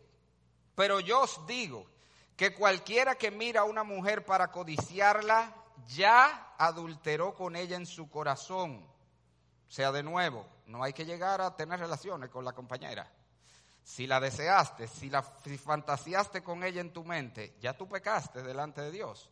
[0.76, 1.93] pero yo os digo
[2.36, 5.54] que cualquiera que mira a una mujer para codiciarla,
[5.88, 8.86] ya adulteró con ella en su corazón.
[9.68, 13.10] O sea, de nuevo, no hay que llegar a tener relaciones con la compañera.
[13.84, 18.82] Si la deseaste, si la fantaseaste con ella en tu mente, ya tú pecaste delante
[18.82, 19.30] de Dios.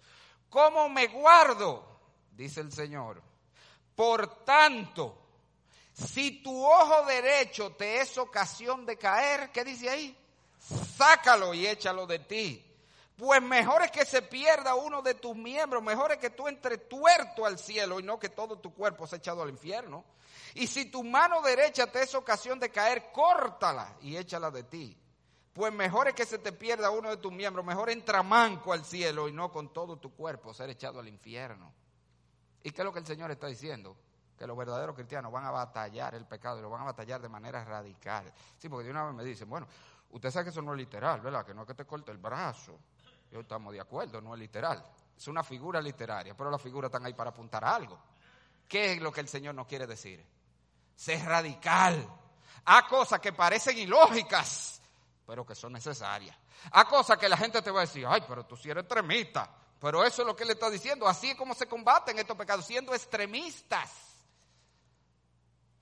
[0.49, 1.85] ¿Cómo me guardo?
[2.31, 3.21] Dice el Señor.
[3.95, 5.17] Por tanto,
[5.93, 10.17] si tu ojo derecho te es ocasión de caer, ¿qué dice ahí?
[10.97, 12.70] Sácalo y échalo de ti
[13.21, 16.89] pues mejor es que se pierda uno de tus miembros, mejor es que tú entres
[16.89, 20.03] tuerto al cielo y no que todo tu cuerpo se echado al infierno.
[20.55, 24.97] Y si tu mano derecha te es ocasión de caer, córtala y échala de ti.
[25.53, 28.83] Pues mejor es que se te pierda uno de tus miembros, mejor entra manco al
[28.83, 31.71] cielo y no con todo tu cuerpo ser echado al infierno.
[32.63, 33.95] ¿Y qué es lo que el Señor está diciendo?
[34.35, 37.29] Que los verdaderos cristianos van a batallar el pecado y lo van a batallar de
[37.29, 38.33] manera radical.
[38.57, 39.67] Sí, porque de una vez me dicen, bueno,
[40.09, 41.45] usted sabe que eso no es literal, ¿verdad?
[41.45, 42.79] Que no es que te corte el brazo
[43.31, 44.83] yo estamos de acuerdo, no es literal.
[45.17, 47.97] Es una figura literaria, pero las figuras están ahí para apuntar a algo.
[48.67, 50.25] ¿Qué es lo que el Señor nos quiere decir?
[50.95, 52.07] Ser radical.
[52.65, 54.81] A cosas que parecen ilógicas,
[55.25, 56.35] pero que son necesarias.
[56.71, 59.49] A cosas que la gente te va a decir, ay, pero tú sí eres extremista.
[59.79, 61.07] Pero eso es lo que él está diciendo.
[61.07, 63.91] Así es como se combaten estos pecados, siendo extremistas.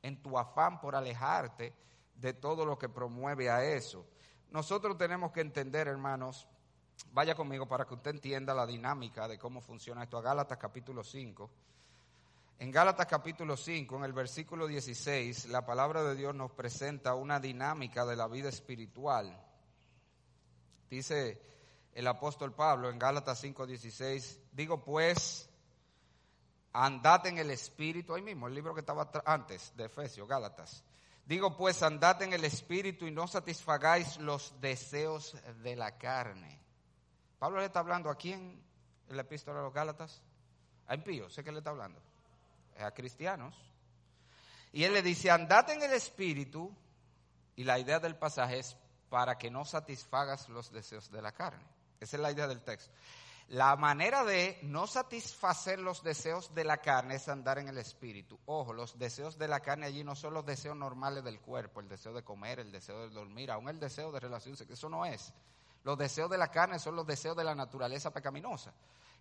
[0.01, 1.75] En tu afán por alejarte
[2.15, 4.05] de todo lo que promueve a eso.
[4.51, 6.47] Nosotros tenemos que entender, hermanos,
[7.11, 10.17] Vaya conmigo para que usted entienda la dinámica de cómo funciona esto.
[10.17, 11.49] A Gálatas capítulo 5.
[12.59, 17.39] En Gálatas capítulo 5, en el versículo 16, la palabra de Dios nos presenta una
[17.39, 19.33] dinámica de la vida espiritual.
[20.89, 21.41] Dice
[21.93, 25.49] el apóstol Pablo en Gálatas 5, 16, digo pues,
[26.73, 30.83] andad en el espíritu, ahí mismo, el libro que estaba antes de Efesios, Gálatas.
[31.25, 36.59] Digo pues, andad en el espíritu y no satisfagáis los deseos de la carne.
[37.39, 38.61] Pablo le está hablando a quién
[39.07, 40.21] en la epístola de los Gálatas?
[40.87, 41.99] A impíos, sé que le está hablando.
[42.77, 43.55] A cristianos.
[44.71, 46.71] Y él le dice, andad en el espíritu
[47.55, 48.77] Y la idea del pasaje es
[49.09, 51.63] para que no satisfagas los deseos de la carne.
[51.99, 52.93] Esa es la idea del texto.
[53.49, 58.39] La manera de no satisfacer los deseos de la carne es andar en el espíritu.
[58.45, 61.89] Ojo, los deseos de la carne allí no son los deseos normales del cuerpo, el
[61.89, 65.33] deseo de comer, el deseo de dormir, aún el deseo de relación eso no es.
[65.89, 68.71] Los deseos de la carne son los deseos de la naturaleza pecaminosa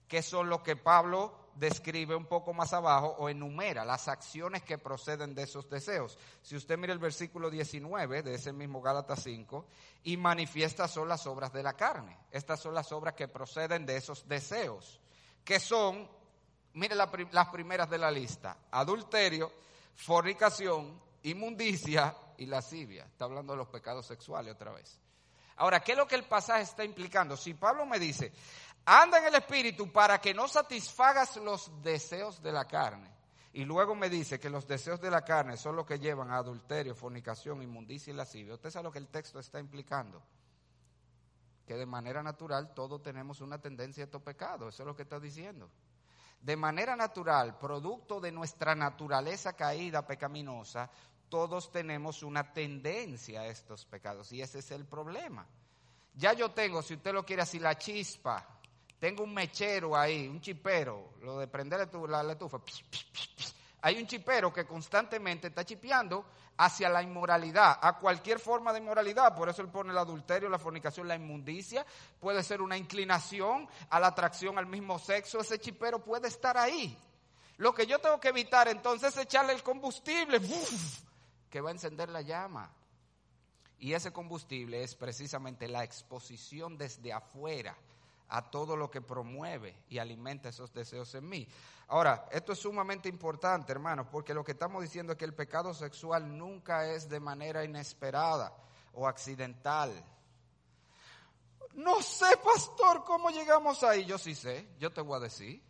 [0.07, 4.77] que son los que Pablo describe un poco más abajo o enumera las acciones que
[4.77, 6.19] proceden de esos deseos.
[6.43, 9.67] Si usted mira el versículo 19 de ese mismo Gálatas 5,
[10.05, 12.19] y manifiestas son las obras de la carne.
[12.31, 15.01] Estas son las obras que proceden de esos deseos,
[15.45, 16.07] que son,
[16.75, 19.51] mire las primeras de la lista, adulterio,
[19.95, 23.05] fornicación, inmundicia y lascivia.
[23.05, 24.99] Está hablando de los pecados sexuales otra vez.
[25.59, 27.37] Ahora, ¿qué es lo que el pasaje está implicando?
[27.37, 28.33] Si Pablo me dice,
[28.85, 33.11] anda en el Espíritu para que no satisfagas los deseos de la carne.
[33.53, 36.37] Y luego me dice que los deseos de la carne son los que llevan a
[36.37, 38.55] adulterio, fornicación, inmundicia y lascivia.
[38.55, 40.23] Usted sabe lo que el texto está implicando.
[41.67, 44.75] Que de manera natural todos tenemos una tendencia a estos pecados.
[44.75, 45.71] Eso es lo que está diciendo.
[46.41, 50.89] De manera natural, producto de nuestra naturaleza caída pecaminosa,
[51.29, 54.33] todos tenemos una tendencia a estos pecados.
[54.33, 55.47] Y ese es el problema.
[56.15, 58.59] Ya yo tengo, si usted lo quiere así, la chispa
[58.99, 62.59] tengo un mechero ahí, un chipero, lo de prender la, estufa.
[63.83, 66.25] Hay un chipero que constantemente está chipeando
[66.57, 69.37] hacia la inmoralidad, a cualquier forma de inmoralidad.
[69.37, 71.87] Por eso él pone el adulterio, la fornicación, la inmundicia.
[72.19, 75.39] Puede ser una inclinación a la atracción al mismo sexo.
[75.39, 76.99] Ese chipero puede estar ahí.
[77.59, 80.41] Lo que yo tengo que evitar entonces es echarle el combustible
[81.51, 82.71] que va a encender la llama.
[83.79, 87.77] Y ese combustible es precisamente la exposición desde afuera
[88.29, 91.49] a todo lo que promueve y alimenta esos deseos en mí.
[91.89, 95.73] Ahora, esto es sumamente importante, hermanos, porque lo que estamos diciendo es que el pecado
[95.73, 98.55] sexual nunca es de manera inesperada
[98.93, 99.93] o accidental.
[101.75, 104.05] No sé, pastor, cómo llegamos ahí.
[104.05, 105.63] Yo sí sé, yo te voy a decir.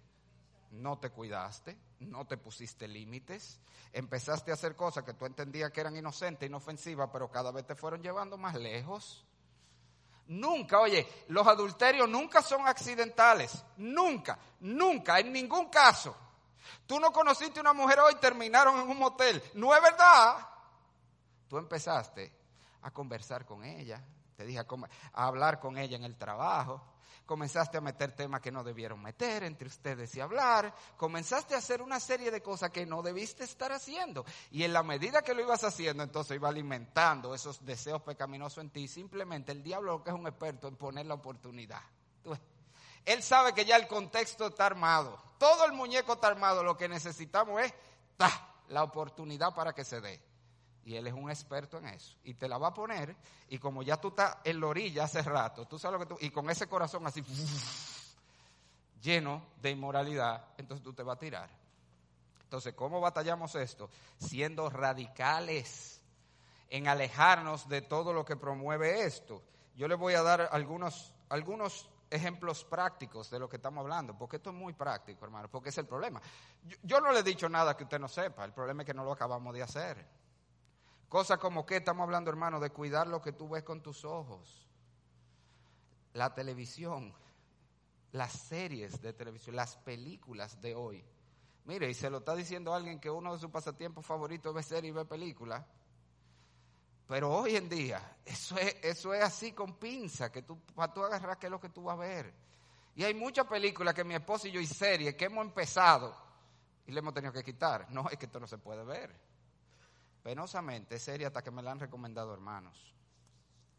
[0.71, 3.61] No te cuidaste, no te pusiste límites,
[3.93, 7.75] empezaste a hacer cosas que tú entendías que eran inocentes, inofensivas, pero cada vez te
[7.75, 9.25] fueron llevando más lejos.
[10.29, 13.65] Nunca, oye, los adulterios nunca son accidentales.
[13.79, 16.15] Nunca, nunca, en ningún caso.
[16.87, 19.43] Tú no conociste una mujer hoy terminaron en un motel.
[19.55, 20.37] No es verdad.
[21.49, 22.31] Tú empezaste
[22.83, 24.05] a conversar con ella,
[24.39, 26.81] te dije a, hablar con ella en el trabajo,
[27.27, 31.83] comenzaste a meter temas que no debieron meter entre ustedes y hablar, comenzaste a hacer
[31.83, 34.25] una serie de cosas que no debiste estar haciendo.
[34.53, 38.71] Y en la medida que lo ibas haciendo, entonces iba alimentando esos deseos pecaminosos en
[38.71, 38.87] ti.
[38.87, 41.83] Simplemente el diablo que es un experto en poner la oportunidad.
[43.05, 45.21] Él sabe que ya el contexto está armado.
[45.39, 46.63] Todo el muñeco está armado.
[46.63, 47.75] Lo que necesitamos es
[48.69, 50.28] la oportunidad para que se dé.
[50.89, 52.17] Y él es un experto en eso.
[52.25, 53.15] Y te la va a poner.
[53.51, 56.19] Y como ya tú estás en la orilla hace rato, tú sabes lo que tú.
[56.25, 57.23] Y con ese corazón así,
[59.03, 61.51] lleno de inmoralidad, entonces tú te vas a tirar.
[62.43, 63.91] Entonces, ¿cómo batallamos esto?
[64.19, 66.01] Siendo radicales
[66.71, 69.43] en alejarnos de todo lo que promueve esto.
[69.77, 74.37] Yo les voy a dar algunos, algunos ejemplos prácticos de lo que estamos hablando, porque
[74.37, 76.19] esto es muy práctico, hermano, porque es el problema.
[76.65, 78.95] Yo, yo no le he dicho nada que usted no sepa, el problema es que
[78.95, 80.18] no lo acabamos de hacer.
[81.09, 84.69] Cosas como que estamos hablando, hermano, de cuidar lo que tú ves con tus ojos.
[86.13, 87.15] La televisión,
[88.13, 91.03] las series de televisión, las películas de hoy.
[91.65, 94.65] Mire, y se lo está diciendo alguien que uno de sus pasatiempos favoritos es ver
[94.65, 95.65] series y ver películas.
[97.07, 101.03] Pero hoy en día, eso es, eso es así con pinza, que tú, para tú
[101.03, 102.35] agarrar qué es lo que tú vas a ver.
[102.95, 106.15] Y hay muchas películas que mi esposo y yo y series que hemos empezado
[106.87, 107.91] y le hemos tenido que quitar.
[107.91, 109.28] No, es que esto no se puede ver
[110.23, 112.95] penosamente seria hasta que me la han recomendado hermanos.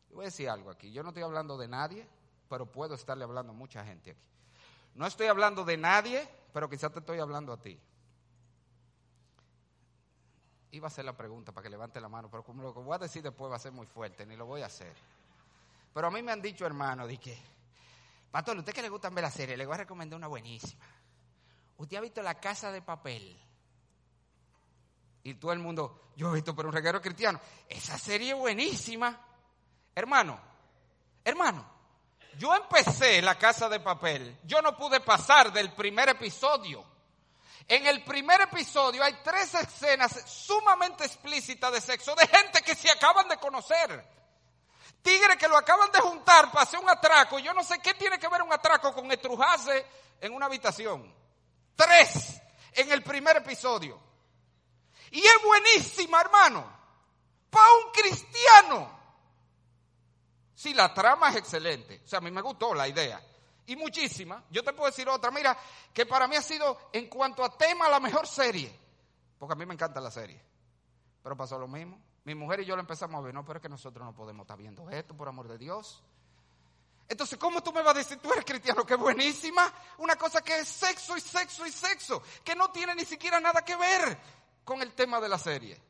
[0.10, 0.92] Yo voy a decir algo aquí.
[0.92, 2.08] Yo no estoy hablando de nadie,
[2.48, 4.20] pero puedo estarle hablando a mucha gente aquí.
[4.96, 7.80] No estoy hablando de nadie, pero quizás te estoy hablando a ti.
[10.72, 12.96] Iba a hacer la pregunta para que levante la mano, pero como lo que voy
[12.96, 14.94] a decir después va a ser muy fuerte, ni lo voy a hacer.
[15.94, 17.38] Pero a mí me han dicho, hermano, de que,
[18.30, 19.58] Pastor, ¿usted que le gusta ver la serie?
[19.58, 20.86] Le voy a recomendar una buenísima.
[21.78, 23.40] ¿Usted ha visto La Casa de Papel?
[25.24, 29.20] Y todo el mundo, yo he visto por un reguero cristiano, esa serie buenísima.
[29.94, 30.40] Hermano,
[31.24, 31.70] hermano,
[32.38, 36.86] yo empecé La Casa de Papel, yo no pude pasar del primer episodio.
[37.68, 42.90] En el primer episodio hay tres escenas sumamente explícitas de sexo de gente que se
[42.90, 44.20] acaban de conocer.
[45.02, 47.40] Tigres que lo acaban de juntar para hacer un atraco.
[47.40, 49.86] Yo no sé qué tiene que ver un atraco con estrujarse
[50.20, 51.14] en una habitación.
[51.76, 52.42] Tres
[52.74, 54.09] en el primer episodio.
[55.12, 56.66] Y es buenísima, hermano.
[57.50, 59.00] Para un cristiano.
[60.54, 62.02] Sí, la trama es excelente.
[62.04, 63.22] O sea, a mí me gustó la idea.
[63.66, 64.44] Y muchísima.
[64.50, 65.32] Yo te puedo decir otra.
[65.32, 65.58] Mira,
[65.94, 68.78] que para mí ha sido, en cuanto a tema, la mejor serie.
[69.38, 70.44] Porque a mí me encanta la serie.
[71.24, 72.00] Pero pasó lo mismo.
[72.26, 73.34] Mi mujer y yo la empezamos a ver.
[73.34, 76.04] No, pero es que nosotros no podemos estar viendo esto, por amor de Dios.
[77.08, 78.86] Entonces, ¿cómo tú me vas a decir, tú eres cristiano?
[78.86, 79.74] ¡Qué buenísima!
[79.98, 83.66] Una cosa que es sexo y sexo y sexo, que no tiene ni siquiera nada
[83.66, 84.20] que ver
[84.70, 85.82] con el tema de la serie.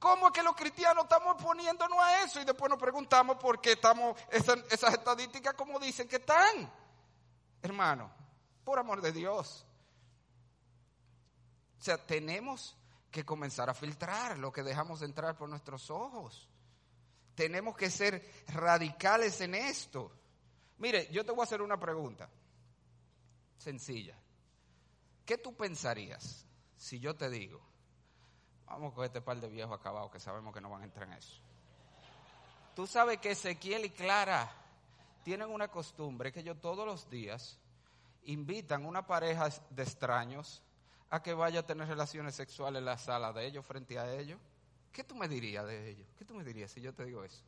[0.00, 2.40] ¿Cómo es que los cristianos estamos poniéndonos a eso?
[2.40, 6.68] Y después nos preguntamos por qué estamos, esas, esas estadísticas como dicen que están.
[7.62, 8.10] Hermano,
[8.64, 9.64] por amor de Dios.
[11.78, 12.76] O sea, tenemos
[13.12, 16.50] que comenzar a filtrar lo que dejamos entrar por nuestros ojos.
[17.36, 20.10] Tenemos que ser radicales en esto.
[20.78, 22.28] Mire, yo te voy a hacer una pregunta
[23.56, 24.18] sencilla.
[25.24, 26.44] ¿Qué tú pensarías
[26.76, 27.75] si yo te digo,
[28.66, 31.14] vamos con este par de viejos acabados que sabemos que no van a entrar en
[31.14, 31.40] eso?
[32.74, 34.50] Tú sabes que Ezequiel y Clara
[35.22, 37.58] tienen una costumbre que ellos todos los días
[38.24, 40.62] invitan a una pareja de extraños
[41.10, 44.38] a que vaya a tener relaciones sexuales en la sala de ellos, frente a ellos.
[44.92, 46.08] ¿Qué tú me dirías de ellos?
[46.18, 47.42] ¿Qué tú me dirías si yo te digo eso?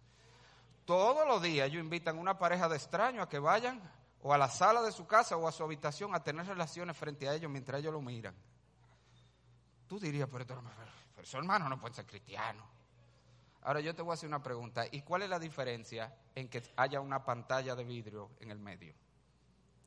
[0.84, 3.80] Todos los días ellos invitan a una pareja de extraños a que vayan
[4.22, 7.28] o a la sala de su casa o a su habitación a tener relaciones frente
[7.28, 8.34] a ellos mientras ellos lo miran.
[9.86, 10.62] Tú dirías, pero, pero,
[11.18, 12.64] pero esos hermanos no pueden ser cristianos.
[13.62, 14.84] Ahora yo te voy a hacer una pregunta.
[14.88, 18.94] ¿Y cuál es la diferencia en que haya una pantalla de vidrio en el medio?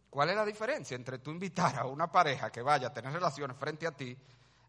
[0.09, 3.55] ¿Cuál es la diferencia entre tú invitar a una pareja que vaya a tener relaciones
[3.55, 4.17] frente a ti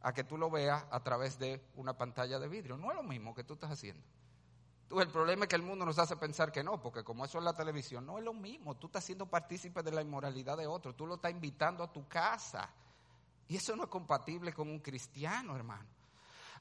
[0.03, 2.77] a que tú lo veas a través de una pantalla de vidrio?
[2.77, 4.05] No es lo mismo que tú estás haciendo
[5.01, 7.45] el problema es que el mundo nos hace pensar que no, porque como eso es
[7.45, 8.77] la televisión, no es lo mismo.
[8.77, 12.07] Tú estás siendo partícipe de la inmoralidad de otro, tú lo estás invitando a tu
[12.07, 12.69] casa.
[13.49, 16.02] Y eso no es compatible con un cristiano, hermano.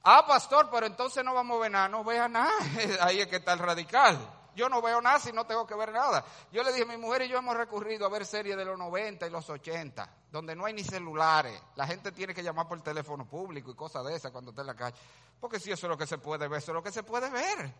[0.03, 2.51] Ah, pastor, pero entonces no vamos a ver nada, no vea nada.
[3.01, 4.17] Ahí es que está el radical.
[4.55, 6.25] Yo no veo nada si no tengo que ver nada.
[6.51, 9.25] Yo le dije, mi mujer y yo hemos recurrido a ver series de los 90
[9.25, 11.61] y los 80, donde no hay ni celulares.
[11.75, 14.67] La gente tiene que llamar por teléfono público y cosas de esas cuando está en
[14.67, 14.97] la calle.
[15.39, 17.29] Porque si eso es lo que se puede ver, eso es lo que se puede
[17.29, 17.73] ver.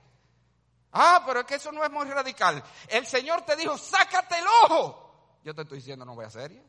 [0.94, 2.64] Ah, pero es que eso no es muy radical.
[2.88, 5.40] El Señor te dijo, sácate el ojo.
[5.44, 6.64] Yo te estoy diciendo, no voy a serie.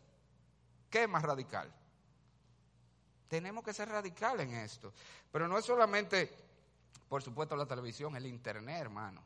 [0.90, 1.72] ¿Qué es más radical?
[3.32, 4.92] Tenemos que ser radicales en esto.
[5.32, 6.30] Pero no es solamente,
[7.08, 9.22] por supuesto, la televisión, el internet, hermano.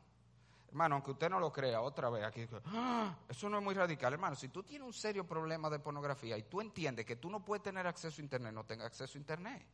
[0.69, 4.13] Hermano, aunque usted no lo crea, otra vez aquí, ah, eso no es muy radical,
[4.13, 4.37] hermano.
[4.37, 7.61] Si tú tienes un serio problema de pornografía y tú entiendes que tú no puedes
[7.61, 9.65] tener acceso a internet, no tengas acceso a internet.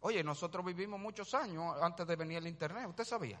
[0.00, 3.40] Oye, nosotros vivimos muchos años antes de venir el internet, ¿usted sabía?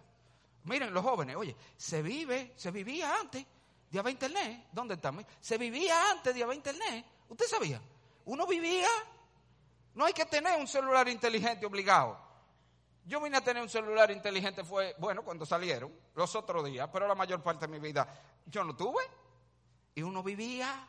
[0.64, 3.44] Miren los jóvenes, oye, se vive, se vivía antes
[3.90, 4.68] de haber internet.
[4.72, 5.22] ¿Dónde estamos?
[5.38, 7.04] Se vivía antes de haber internet.
[7.28, 7.78] ¿Usted sabía?
[8.24, 8.88] Uno vivía.
[9.94, 12.18] No hay que tener un celular inteligente obligado.
[13.04, 17.08] Yo vine a tener un celular inteligente fue, bueno, cuando salieron, los otros días, pero
[17.08, 18.06] la mayor parte de mi vida
[18.46, 19.02] yo no tuve.
[19.94, 20.86] Y uno vivía.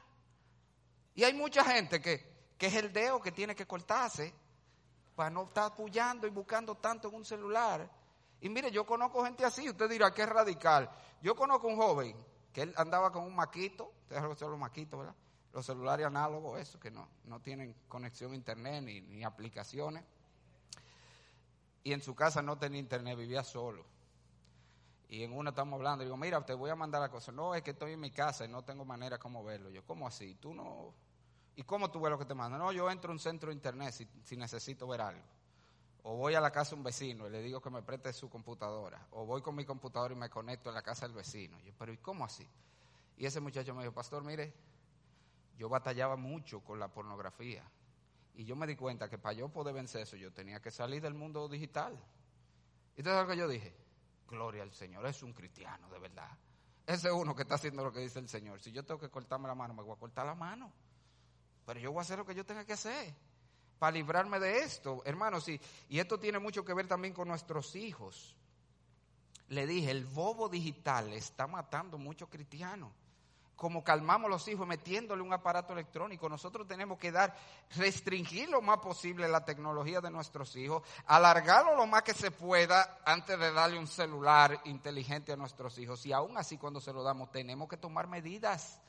[1.15, 4.33] Y hay mucha gente que, que es el dedo que tiene que cortarse
[5.15, 7.89] para no estar apoyando y buscando tanto en un celular
[8.41, 10.89] y mire, yo conozco gente así, usted dirá que es radical.
[11.21, 12.15] Yo conozco un joven
[12.51, 15.15] que él andaba con un maquito, ustedes saben los maquitos, ¿verdad?
[15.53, 20.03] Los celulares análogos, eso, que no, no tienen conexión a internet ni, ni aplicaciones.
[21.83, 23.83] Y en su casa no tenía internet, vivía solo.
[25.11, 27.33] Y en una estamos hablando, digo, mira, te voy a mandar la cosa.
[27.33, 29.69] No, es que estoy en mi casa y no tengo manera como verlo.
[29.69, 30.35] Yo, ¿cómo así?
[30.35, 30.93] Tú no.
[31.57, 32.57] ¿Y cómo tú ves lo que te mando?
[32.57, 35.21] No, yo entro a un centro de internet si, si necesito ver algo.
[36.03, 38.29] O voy a la casa de un vecino y le digo que me preste su
[38.29, 39.05] computadora.
[39.11, 41.59] O voy con mi computadora y me conecto en la casa del vecino.
[41.59, 42.47] yo, pero ¿y cómo así?
[43.17, 44.53] Y ese muchacho me dijo, pastor, mire,
[45.61, 47.63] yo batallaba mucho con la pornografía.
[48.33, 51.03] Y yo me di cuenta que para yo poder vencer eso, yo tenía que salir
[51.03, 51.93] del mundo digital.
[52.95, 53.71] Y entonces lo que yo dije,
[54.27, 56.31] gloria al Señor, es un cristiano, de verdad.
[56.87, 58.59] Ese es uno que está haciendo lo que dice el Señor.
[58.59, 60.73] Si yo tengo que cortarme la mano, me voy a cortar la mano.
[61.63, 63.13] Pero yo voy a hacer lo que yo tenga que hacer
[63.77, 65.47] para librarme de esto, hermanos.
[65.47, 68.35] Y, y esto tiene mucho que ver también con nuestros hijos.
[69.49, 72.91] Le dije, el bobo digital está matando muchos cristianos.
[73.61, 77.35] Como calmamos los hijos metiéndole un aparato electrónico, nosotros tenemos que dar,
[77.75, 82.97] restringir lo más posible la tecnología de nuestros hijos, alargarlo lo más que se pueda
[83.05, 86.03] antes de darle un celular inteligente a nuestros hijos.
[86.07, 88.81] Y aún así cuando se lo damos tenemos que tomar medidas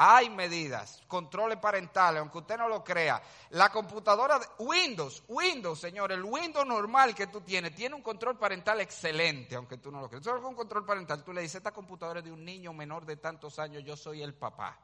[0.00, 3.20] hay medidas, controles parentales, aunque usted no lo crea.
[3.50, 8.80] La computadora, Windows, Windows, señor, el Windows normal que tú tienes, tiene un control parental
[8.80, 10.22] excelente, aunque tú no lo creas.
[10.22, 13.16] Solo con control parental, tú le dices, esta computadora es de un niño menor de
[13.16, 14.78] tantos años, yo soy el papá.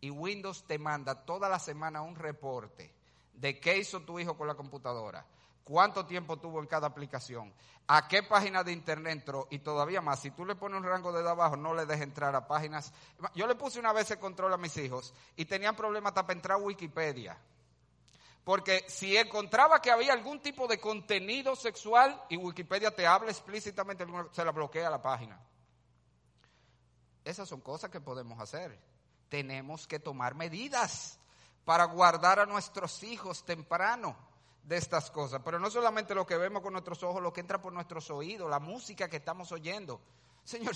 [0.00, 2.92] Y Windows te manda toda la semana un reporte
[3.32, 5.24] de qué hizo tu hijo con la computadora
[5.64, 7.52] cuánto tiempo tuvo en cada aplicación,
[7.86, 11.12] a qué página de internet entró y todavía más, si tú le pones un rango
[11.12, 12.92] de abajo, no le dejes entrar a páginas.
[13.34, 16.38] Yo le puse una vez el control a mis hijos y tenían problemas hasta para
[16.38, 17.36] entrar a Wikipedia.
[18.44, 24.06] Porque si encontraba que había algún tipo de contenido sexual y Wikipedia te habla explícitamente,
[24.32, 25.40] se la bloquea la página.
[27.24, 28.78] Esas son cosas que podemos hacer.
[29.30, 31.18] Tenemos que tomar medidas
[31.64, 34.14] para guardar a nuestros hijos temprano
[34.64, 35.40] de estas cosas.
[35.44, 38.50] Pero no solamente lo que vemos con nuestros ojos, lo que entra por nuestros oídos,
[38.50, 40.00] la música que estamos oyendo.
[40.42, 40.74] Señor,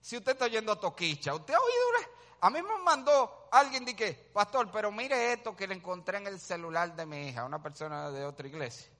[0.00, 2.08] si usted está oyendo a Toquicha, usted ha oído
[2.40, 6.38] A mí me mandó alguien de pastor, pero mire esto que le encontré en el
[6.38, 8.90] celular de mi hija, una persona de otra iglesia.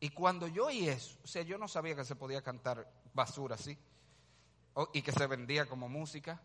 [0.00, 3.56] Y cuando yo oí eso, o sea, yo no sabía que se podía cantar basura
[3.56, 3.76] así,
[4.94, 6.40] y que se vendía como música.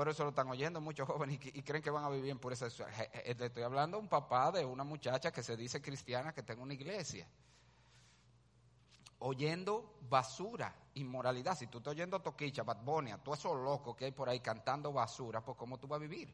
[0.00, 2.68] Por eso lo están oyendo muchos jóvenes y, creen que van a vivir en pureza
[3.12, 6.58] Le estoy hablando a un papá de una muchacha que se dice cristiana que en
[6.58, 7.28] una iglesia.
[9.18, 11.54] Oyendo basura, inmoralidad.
[11.54, 14.90] Si tú estás oyendo Toquicha, Bad Bunny, tú esos locos que hay por ahí cantando
[14.90, 16.32] basura, pues ¿cómo tú vas a vivir?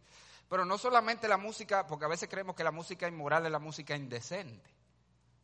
[0.48, 3.58] Pero no solamente la música, porque a veces creemos que la música inmoral es la
[3.58, 4.70] música indecente.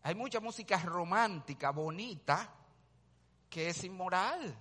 [0.05, 2.55] Hay mucha música romántica, bonita,
[3.51, 4.57] que es inmoral.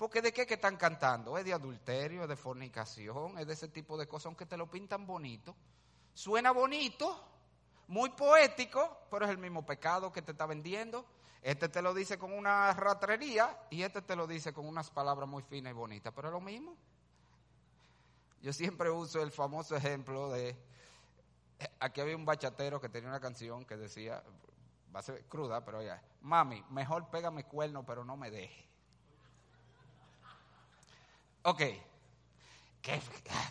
[0.00, 1.36] Porque de qué que están cantando?
[1.36, 4.66] Es de adulterio, es de fornicación, es de ese tipo de cosas, aunque te lo
[4.66, 5.54] pintan bonito.
[6.14, 7.22] Suena bonito,
[7.86, 11.04] muy poético, pero es el mismo pecado que te está vendiendo.
[11.42, 15.28] Este te lo dice con una ratrería y este te lo dice con unas palabras
[15.28, 16.74] muy finas y bonitas, pero es lo mismo.
[18.40, 20.56] Yo siempre uso el famoso ejemplo de,
[21.78, 24.24] aquí había un bachatero que tenía una canción que decía,
[24.96, 28.69] va a ser cruda, pero ya, mami, mejor pégame cuerno, pero no me deje.
[31.42, 31.62] Ok,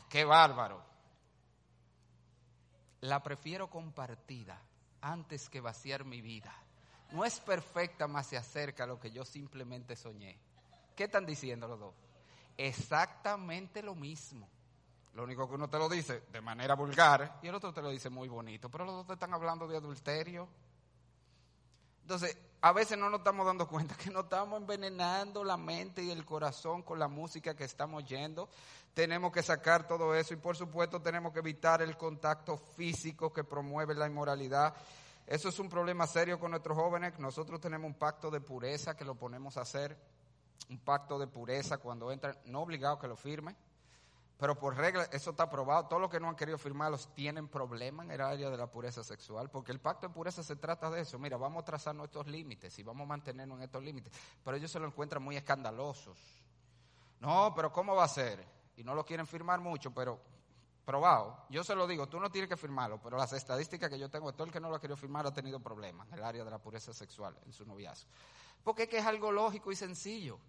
[0.10, 0.84] qué, bárbaro.
[3.02, 4.62] La prefiero compartida
[5.02, 6.54] antes que vaciar mi vida.
[7.12, 10.38] No es perfecta, más se acerca a lo que yo simplemente soñé.
[10.96, 11.96] ¿Qué están diciendo los dos?
[12.58, 14.48] Exactamente lo mismo.
[15.16, 17.90] Lo único que uno te lo dice de manera vulgar y el otro te lo
[17.90, 20.48] dice muy bonito, pero los dos te están hablando de adulterio.
[22.02, 26.12] Entonces, a veces no nos estamos dando cuenta que nos estamos envenenando la mente y
[26.12, 28.50] el corazón con la música que estamos oyendo.
[28.94, 33.46] Tenemos que sacar todo eso y por supuesto tenemos que evitar el contacto físico que
[33.46, 34.74] promueve la inmoralidad.
[35.26, 37.18] Eso es un problema serio con nuestros jóvenes.
[37.18, 39.96] Nosotros tenemos un pacto de pureza que lo ponemos a hacer.
[40.70, 43.56] Un pacto de pureza cuando entran, no obligado que lo firmen,
[44.40, 45.88] pero por regla, eso está probado.
[45.88, 49.04] Todos los que no han querido firmarlos tienen problemas en el área de la pureza
[49.04, 51.20] sexual, porque el pacto de pureza se trata de eso.
[51.20, 54.14] Mira, vamos a trazar nuestros límites y vamos a mantenernos en estos límites.
[54.42, 56.18] Pero ellos se lo encuentran muy escandalosos.
[57.20, 58.48] No, pero ¿cómo va a ser?
[58.78, 60.22] Y no lo quieren firmar mucho, pero
[60.86, 61.46] probado.
[61.50, 64.32] Yo se lo digo, tú no tienes que firmarlo, pero las estadísticas que yo tengo,
[64.32, 66.50] todo el que no lo ha querido firmar ha tenido problemas en el área de
[66.50, 68.10] la pureza sexual, en su noviazgo.
[68.64, 70.40] Porque es que es algo lógico y sencillo.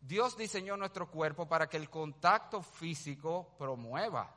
[0.00, 4.34] Dios diseñó nuestro cuerpo para que el contacto físico promueva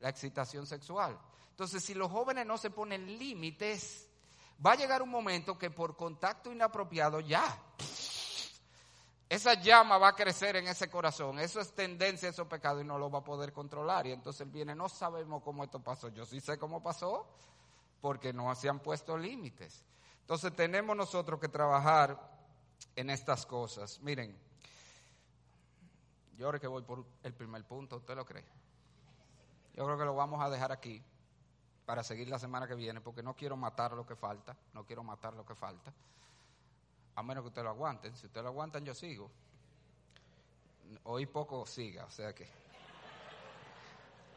[0.00, 1.18] la excitación sexual.
[1.50, 4.08] Entonces, si los jóvenes no se ponen límites,
[4.64, 7.58] va a llegar un momento que por contacto inapropiado ya,
[9.28, 11.38] esa llama va a crecer en ese corazón.
[11.38, 14.06] Eso es tendencia, eso es pecado y no lo va a poder controlar.
[14.06, 16.08] Y entonces viene, no sabemos cómo esto pasó.
[16.08, 17.26] Yo sí sé cómo pasó,
[18.00, 19.84] porque no se han puesto límites.
[20.20, 22.18] Entonces tenemos nosotros que trabajar
[22.96, 24.00] en estas cosas.
[24.00, 24.38] Miren,
[26.38, 28.44] yo ahora que voy por el primer punto, ¿usted lo cree?
[29.74, 31.02] Yo creo que lo vamos a dejar aquí
[31.84, 35.02] para seguir la semana que viene, porque no quiero matar lo que falta, no quiero
[35.02, 35.92] matar lo que falta,
[37.16, 38.16] a menos que usted lo aguanten.
[38.16, 39.30] Si usted lo aguantan, yo sigo.
[41.04, 42.48] Hoy poco siga, o sea que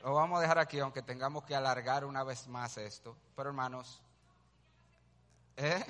[0.04, 3.16] lo vamos a dejar aquí, aunque tengamos que alargar una vez más esto.
[3.36, 4.02] Pero hermanos,
[5.58, 5.86] ¿eh?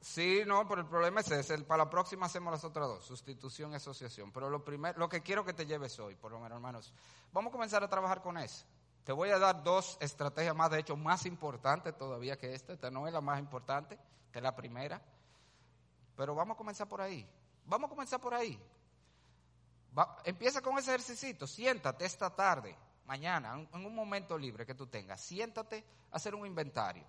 [0.00, 1.58] Sí, no, pero el problema es ese.
[1.58, 4.32] Para la próxima hacemos las otras dos, sustitución y asociación.
[4.32, 6.94] Pero lo, primero, lo que quiero que te lleves hoy, por lo menos, hermanos,
[7.32, 8.64] vamos a comenzar a trabajar con eso.
[9.04, 12.72] Te voy a dar dos estrategias más, de hecho, más importantes todavía que esta.
[12.72, 13.98] Esta no es la más importante,
[14.32, 15.02] que es la primera.
[16.16, 17.28] Pero vamos a comenzar por ahí.
[17.66, 18.58] Vamos a comenzar por ahí.
[20.24, 21.46] empieza con ese ejercicio.
[21.46, 22.74] Siéntate esta tarde,
[23.04, 25.20] mañana, en un momento libre que tú tengas.
[25.20, 27.04] Siéntate a hacer un inventario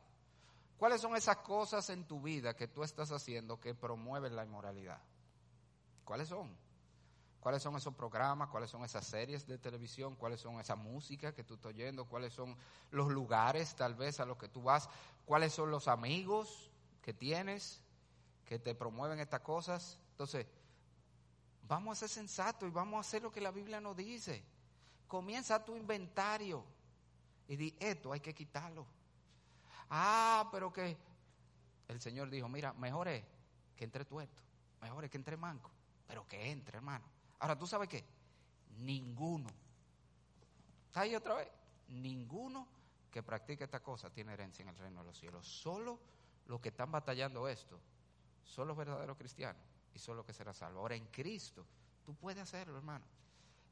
[0.81, 4.99] ¿Cuáles son esas cosas en tu vida que tú estás haciendo que promueven la inmoralidad?
[6.03, 6.57] ¿Cuáles son?
[7.39, 8.49] ¿Cuáles son esos programas?
[8.49, 10.15] ¿Cuáles son esas series de televisión?
[10.15, 12.05] ¿Cuáles son esa música que tú estás oyendo?
[12.05, 12.57] ¿Cuáles son
[12.89, 14.89] los lugares tal vez a los que tú vas?
[15.23, 16.71] ¿Cuáles son los amigos
[17.03, 17.79] que tienes
[18.43, 19.99] que te promueven estas cosas?
[20.13, 20.47] Entonces,
[21.67, 24.43] vamos a ser sensatos y vamos a hacer lo que la Biblia nos dice.
[25.07, 26.65] Comienza tu inventario
[27.47, 28.87] y di, esto hay que quitarlo
[29.93, 30.97] Ah, pero que
[31.89, 33.23] el Señor dijo, mira, mejor es
[33.75, 34.41] que entre tuerto,
[34.81, 35.69] mejor es que entre manco,
[36.07, 37.03] pero que entre, hermano.
[37.39, 38.05] Ahora, ¿tú sabes qué?
[38.77, 39.49] Ninguno.
[40.87, 41.49] ¿Está ahí otra vez?
[41.89, 42.67] Ninguno
[43.11, 45.45] que practique esta cosa tiene herencia en el reino de los cielos.
[45.45, 45.99] Solo
[46.47, 47.77] los que están batallando esto
[48.45, 49.61] son los verdaderos cristianos
[49.93, 50.79] y son los que serán salvos.
[50.79, 51.65] Ahora, en Cristo,
[52.05, 53.03] tú puedes hacerlo, hermano.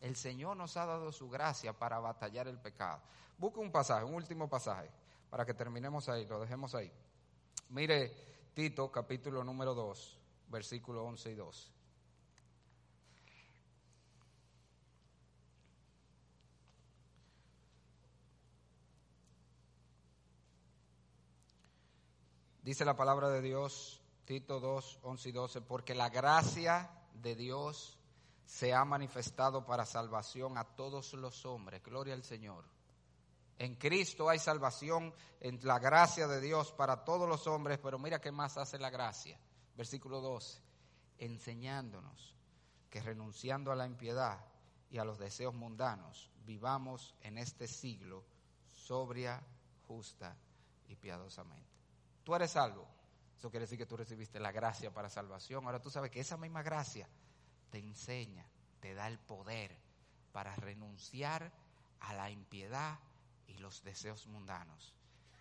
[0.01, 3.01] El Señor nos ha dado su gracia para batallar el pecado.
[3.37, 4.89] Busca un pasaje, un último pasaje,
[5.29, 6.91] para que terminemos ahí, lo dejemos ahí.
[7.69, 11.71] Mire Tito, capítulo número 2, versículo 11 y 12.
[22.63, 27.97] Dice la palabra de Dios, Tito 2, 11 y 12, porque la gracia de Dios
[28.45, 31.81] se ha manifestado para salvación a todos los hombres.
[31.83, 32.65] Gloria al Señor.
[33.59, 38.21] En Cristo hay salvación, en la gracia de Dios para todos los hombres, pero mira
[38.21, 39.37] qué más hace la gracia.
[39.75, 40.61] Versículo 12,
[41.17, 42.37] enseñándonos
[42.89, 44.39] que renunciando a la impiedad
[44.89, 48.23] y a los deseos mundanos, vivamos en este siglo
[48.69, 49.45] sobria,
[49.87, 50.37] justa
[50.87, 51.69] y piadosamente.
[52.23, 52.87] Tú eres salvo.
[53.37, 55.65] Eso quiere decir que tú recibiste la gracia para salvación.
[55.65, 57.09] Ahora tú sabes que esa misma gracia
[57.69, 58.45] te enseña,
[58.79, 59.77] te da el poder
[60.31, 61.51] para renunciar
[61.99, 62.99] a la impiedad
[63.49, 64.93] y los deseos mundanos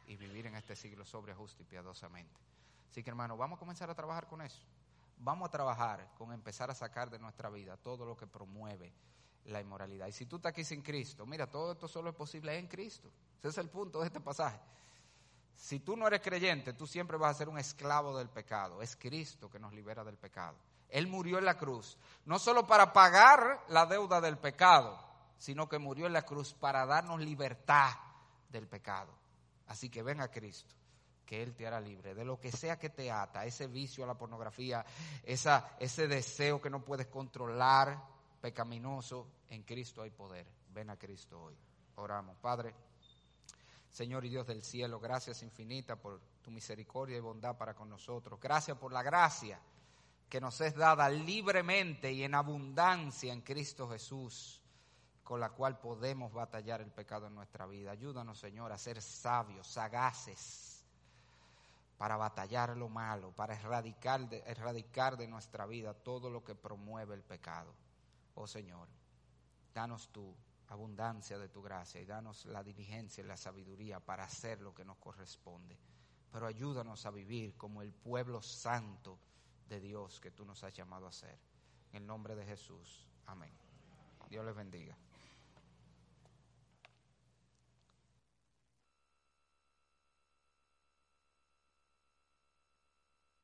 [0.07, 2.41] y vivir en este siglo sobre justo y piadosamente.
[2.91, 4.63] Así que hermano, vamos a comenzar a trabajar con eso.
[5.19, 8.93] Vamos a trabajar con empezar a sacar de nuestra vida todo lo que promueve
[9.47, 10.07] la inmoralidad.
[10.07, 13.11] Y si tú estás aquí sin Cristo, mira, todo esto solo es posible en Cristo.
[13.39, 14.59] Ese es el punto de este pasaje.
[15.55, 18.81] Si tú no eres creyente, tú siempre vas a ser un esclavo del pecado.
[18.81, 20.57] Es Cristo que nos libera del pecado.
[20.89, 24.99] Él murió en la cruz, no solo para pagar la deuda del pecado,
[25.39, 27.91] sino que murió en la cruz para darnos libertad
[28.51, 29.13] del pecado.
[29.69, 30.75] Así que ven a Cristo,
[31.25, 34.07] que Él te hará libre de lo que sea que te ata, ese vicio a
[34.07, 34.85] la pornografía,
[35.23, 38.03] esa, ese deseo que no puedes controlar,
[38.41, 40.47] pecaminoso, en Cristo hay poder.
[40.73, 41.57] Ven a Cristo hoy.
[41.97, 42.75] Oramos, Padre.
[43.91, 48.39] Señor y Dios del cielo, gracias infinita por tu misericordia y bondad para con nosotros.
[48.41, 49.61] Gracias por la gracia
[50.29, 54.63] que nos es dada libremente y en abundancia en Cristo Jesús,
[55.29, 57.91] con la cual podemos batallar el pecado en nuestra vida.
[57.91, 60.83] Ayúdanos, Señor, a ser sabios, sagaces,
[61.99, 67.15] para batallar lo malo, para erradicar de, erradicar de nuestra vida todo lo que promueve
[67.15, 67.75] el pecado.
[68.37, 68.89] Oh Señor,
[69.75, 70.35] danos tu
[70.69, 74.87] abundancia de tu gracia y danos la diligencia y la sabiduría para hacer lo que
[74.87, 75.79] nos corresponde.
[76.33, 79.19] Pero ayúdanos a vivir como el pueblo santo
[79.69, 81.39] de Dios que tú nos has llamado a ser.
[81.93, 83.07] En el nombre de Jesús.
[83.27, 83.53] Amén.
[84.31, 84.97] Dios les bendiga.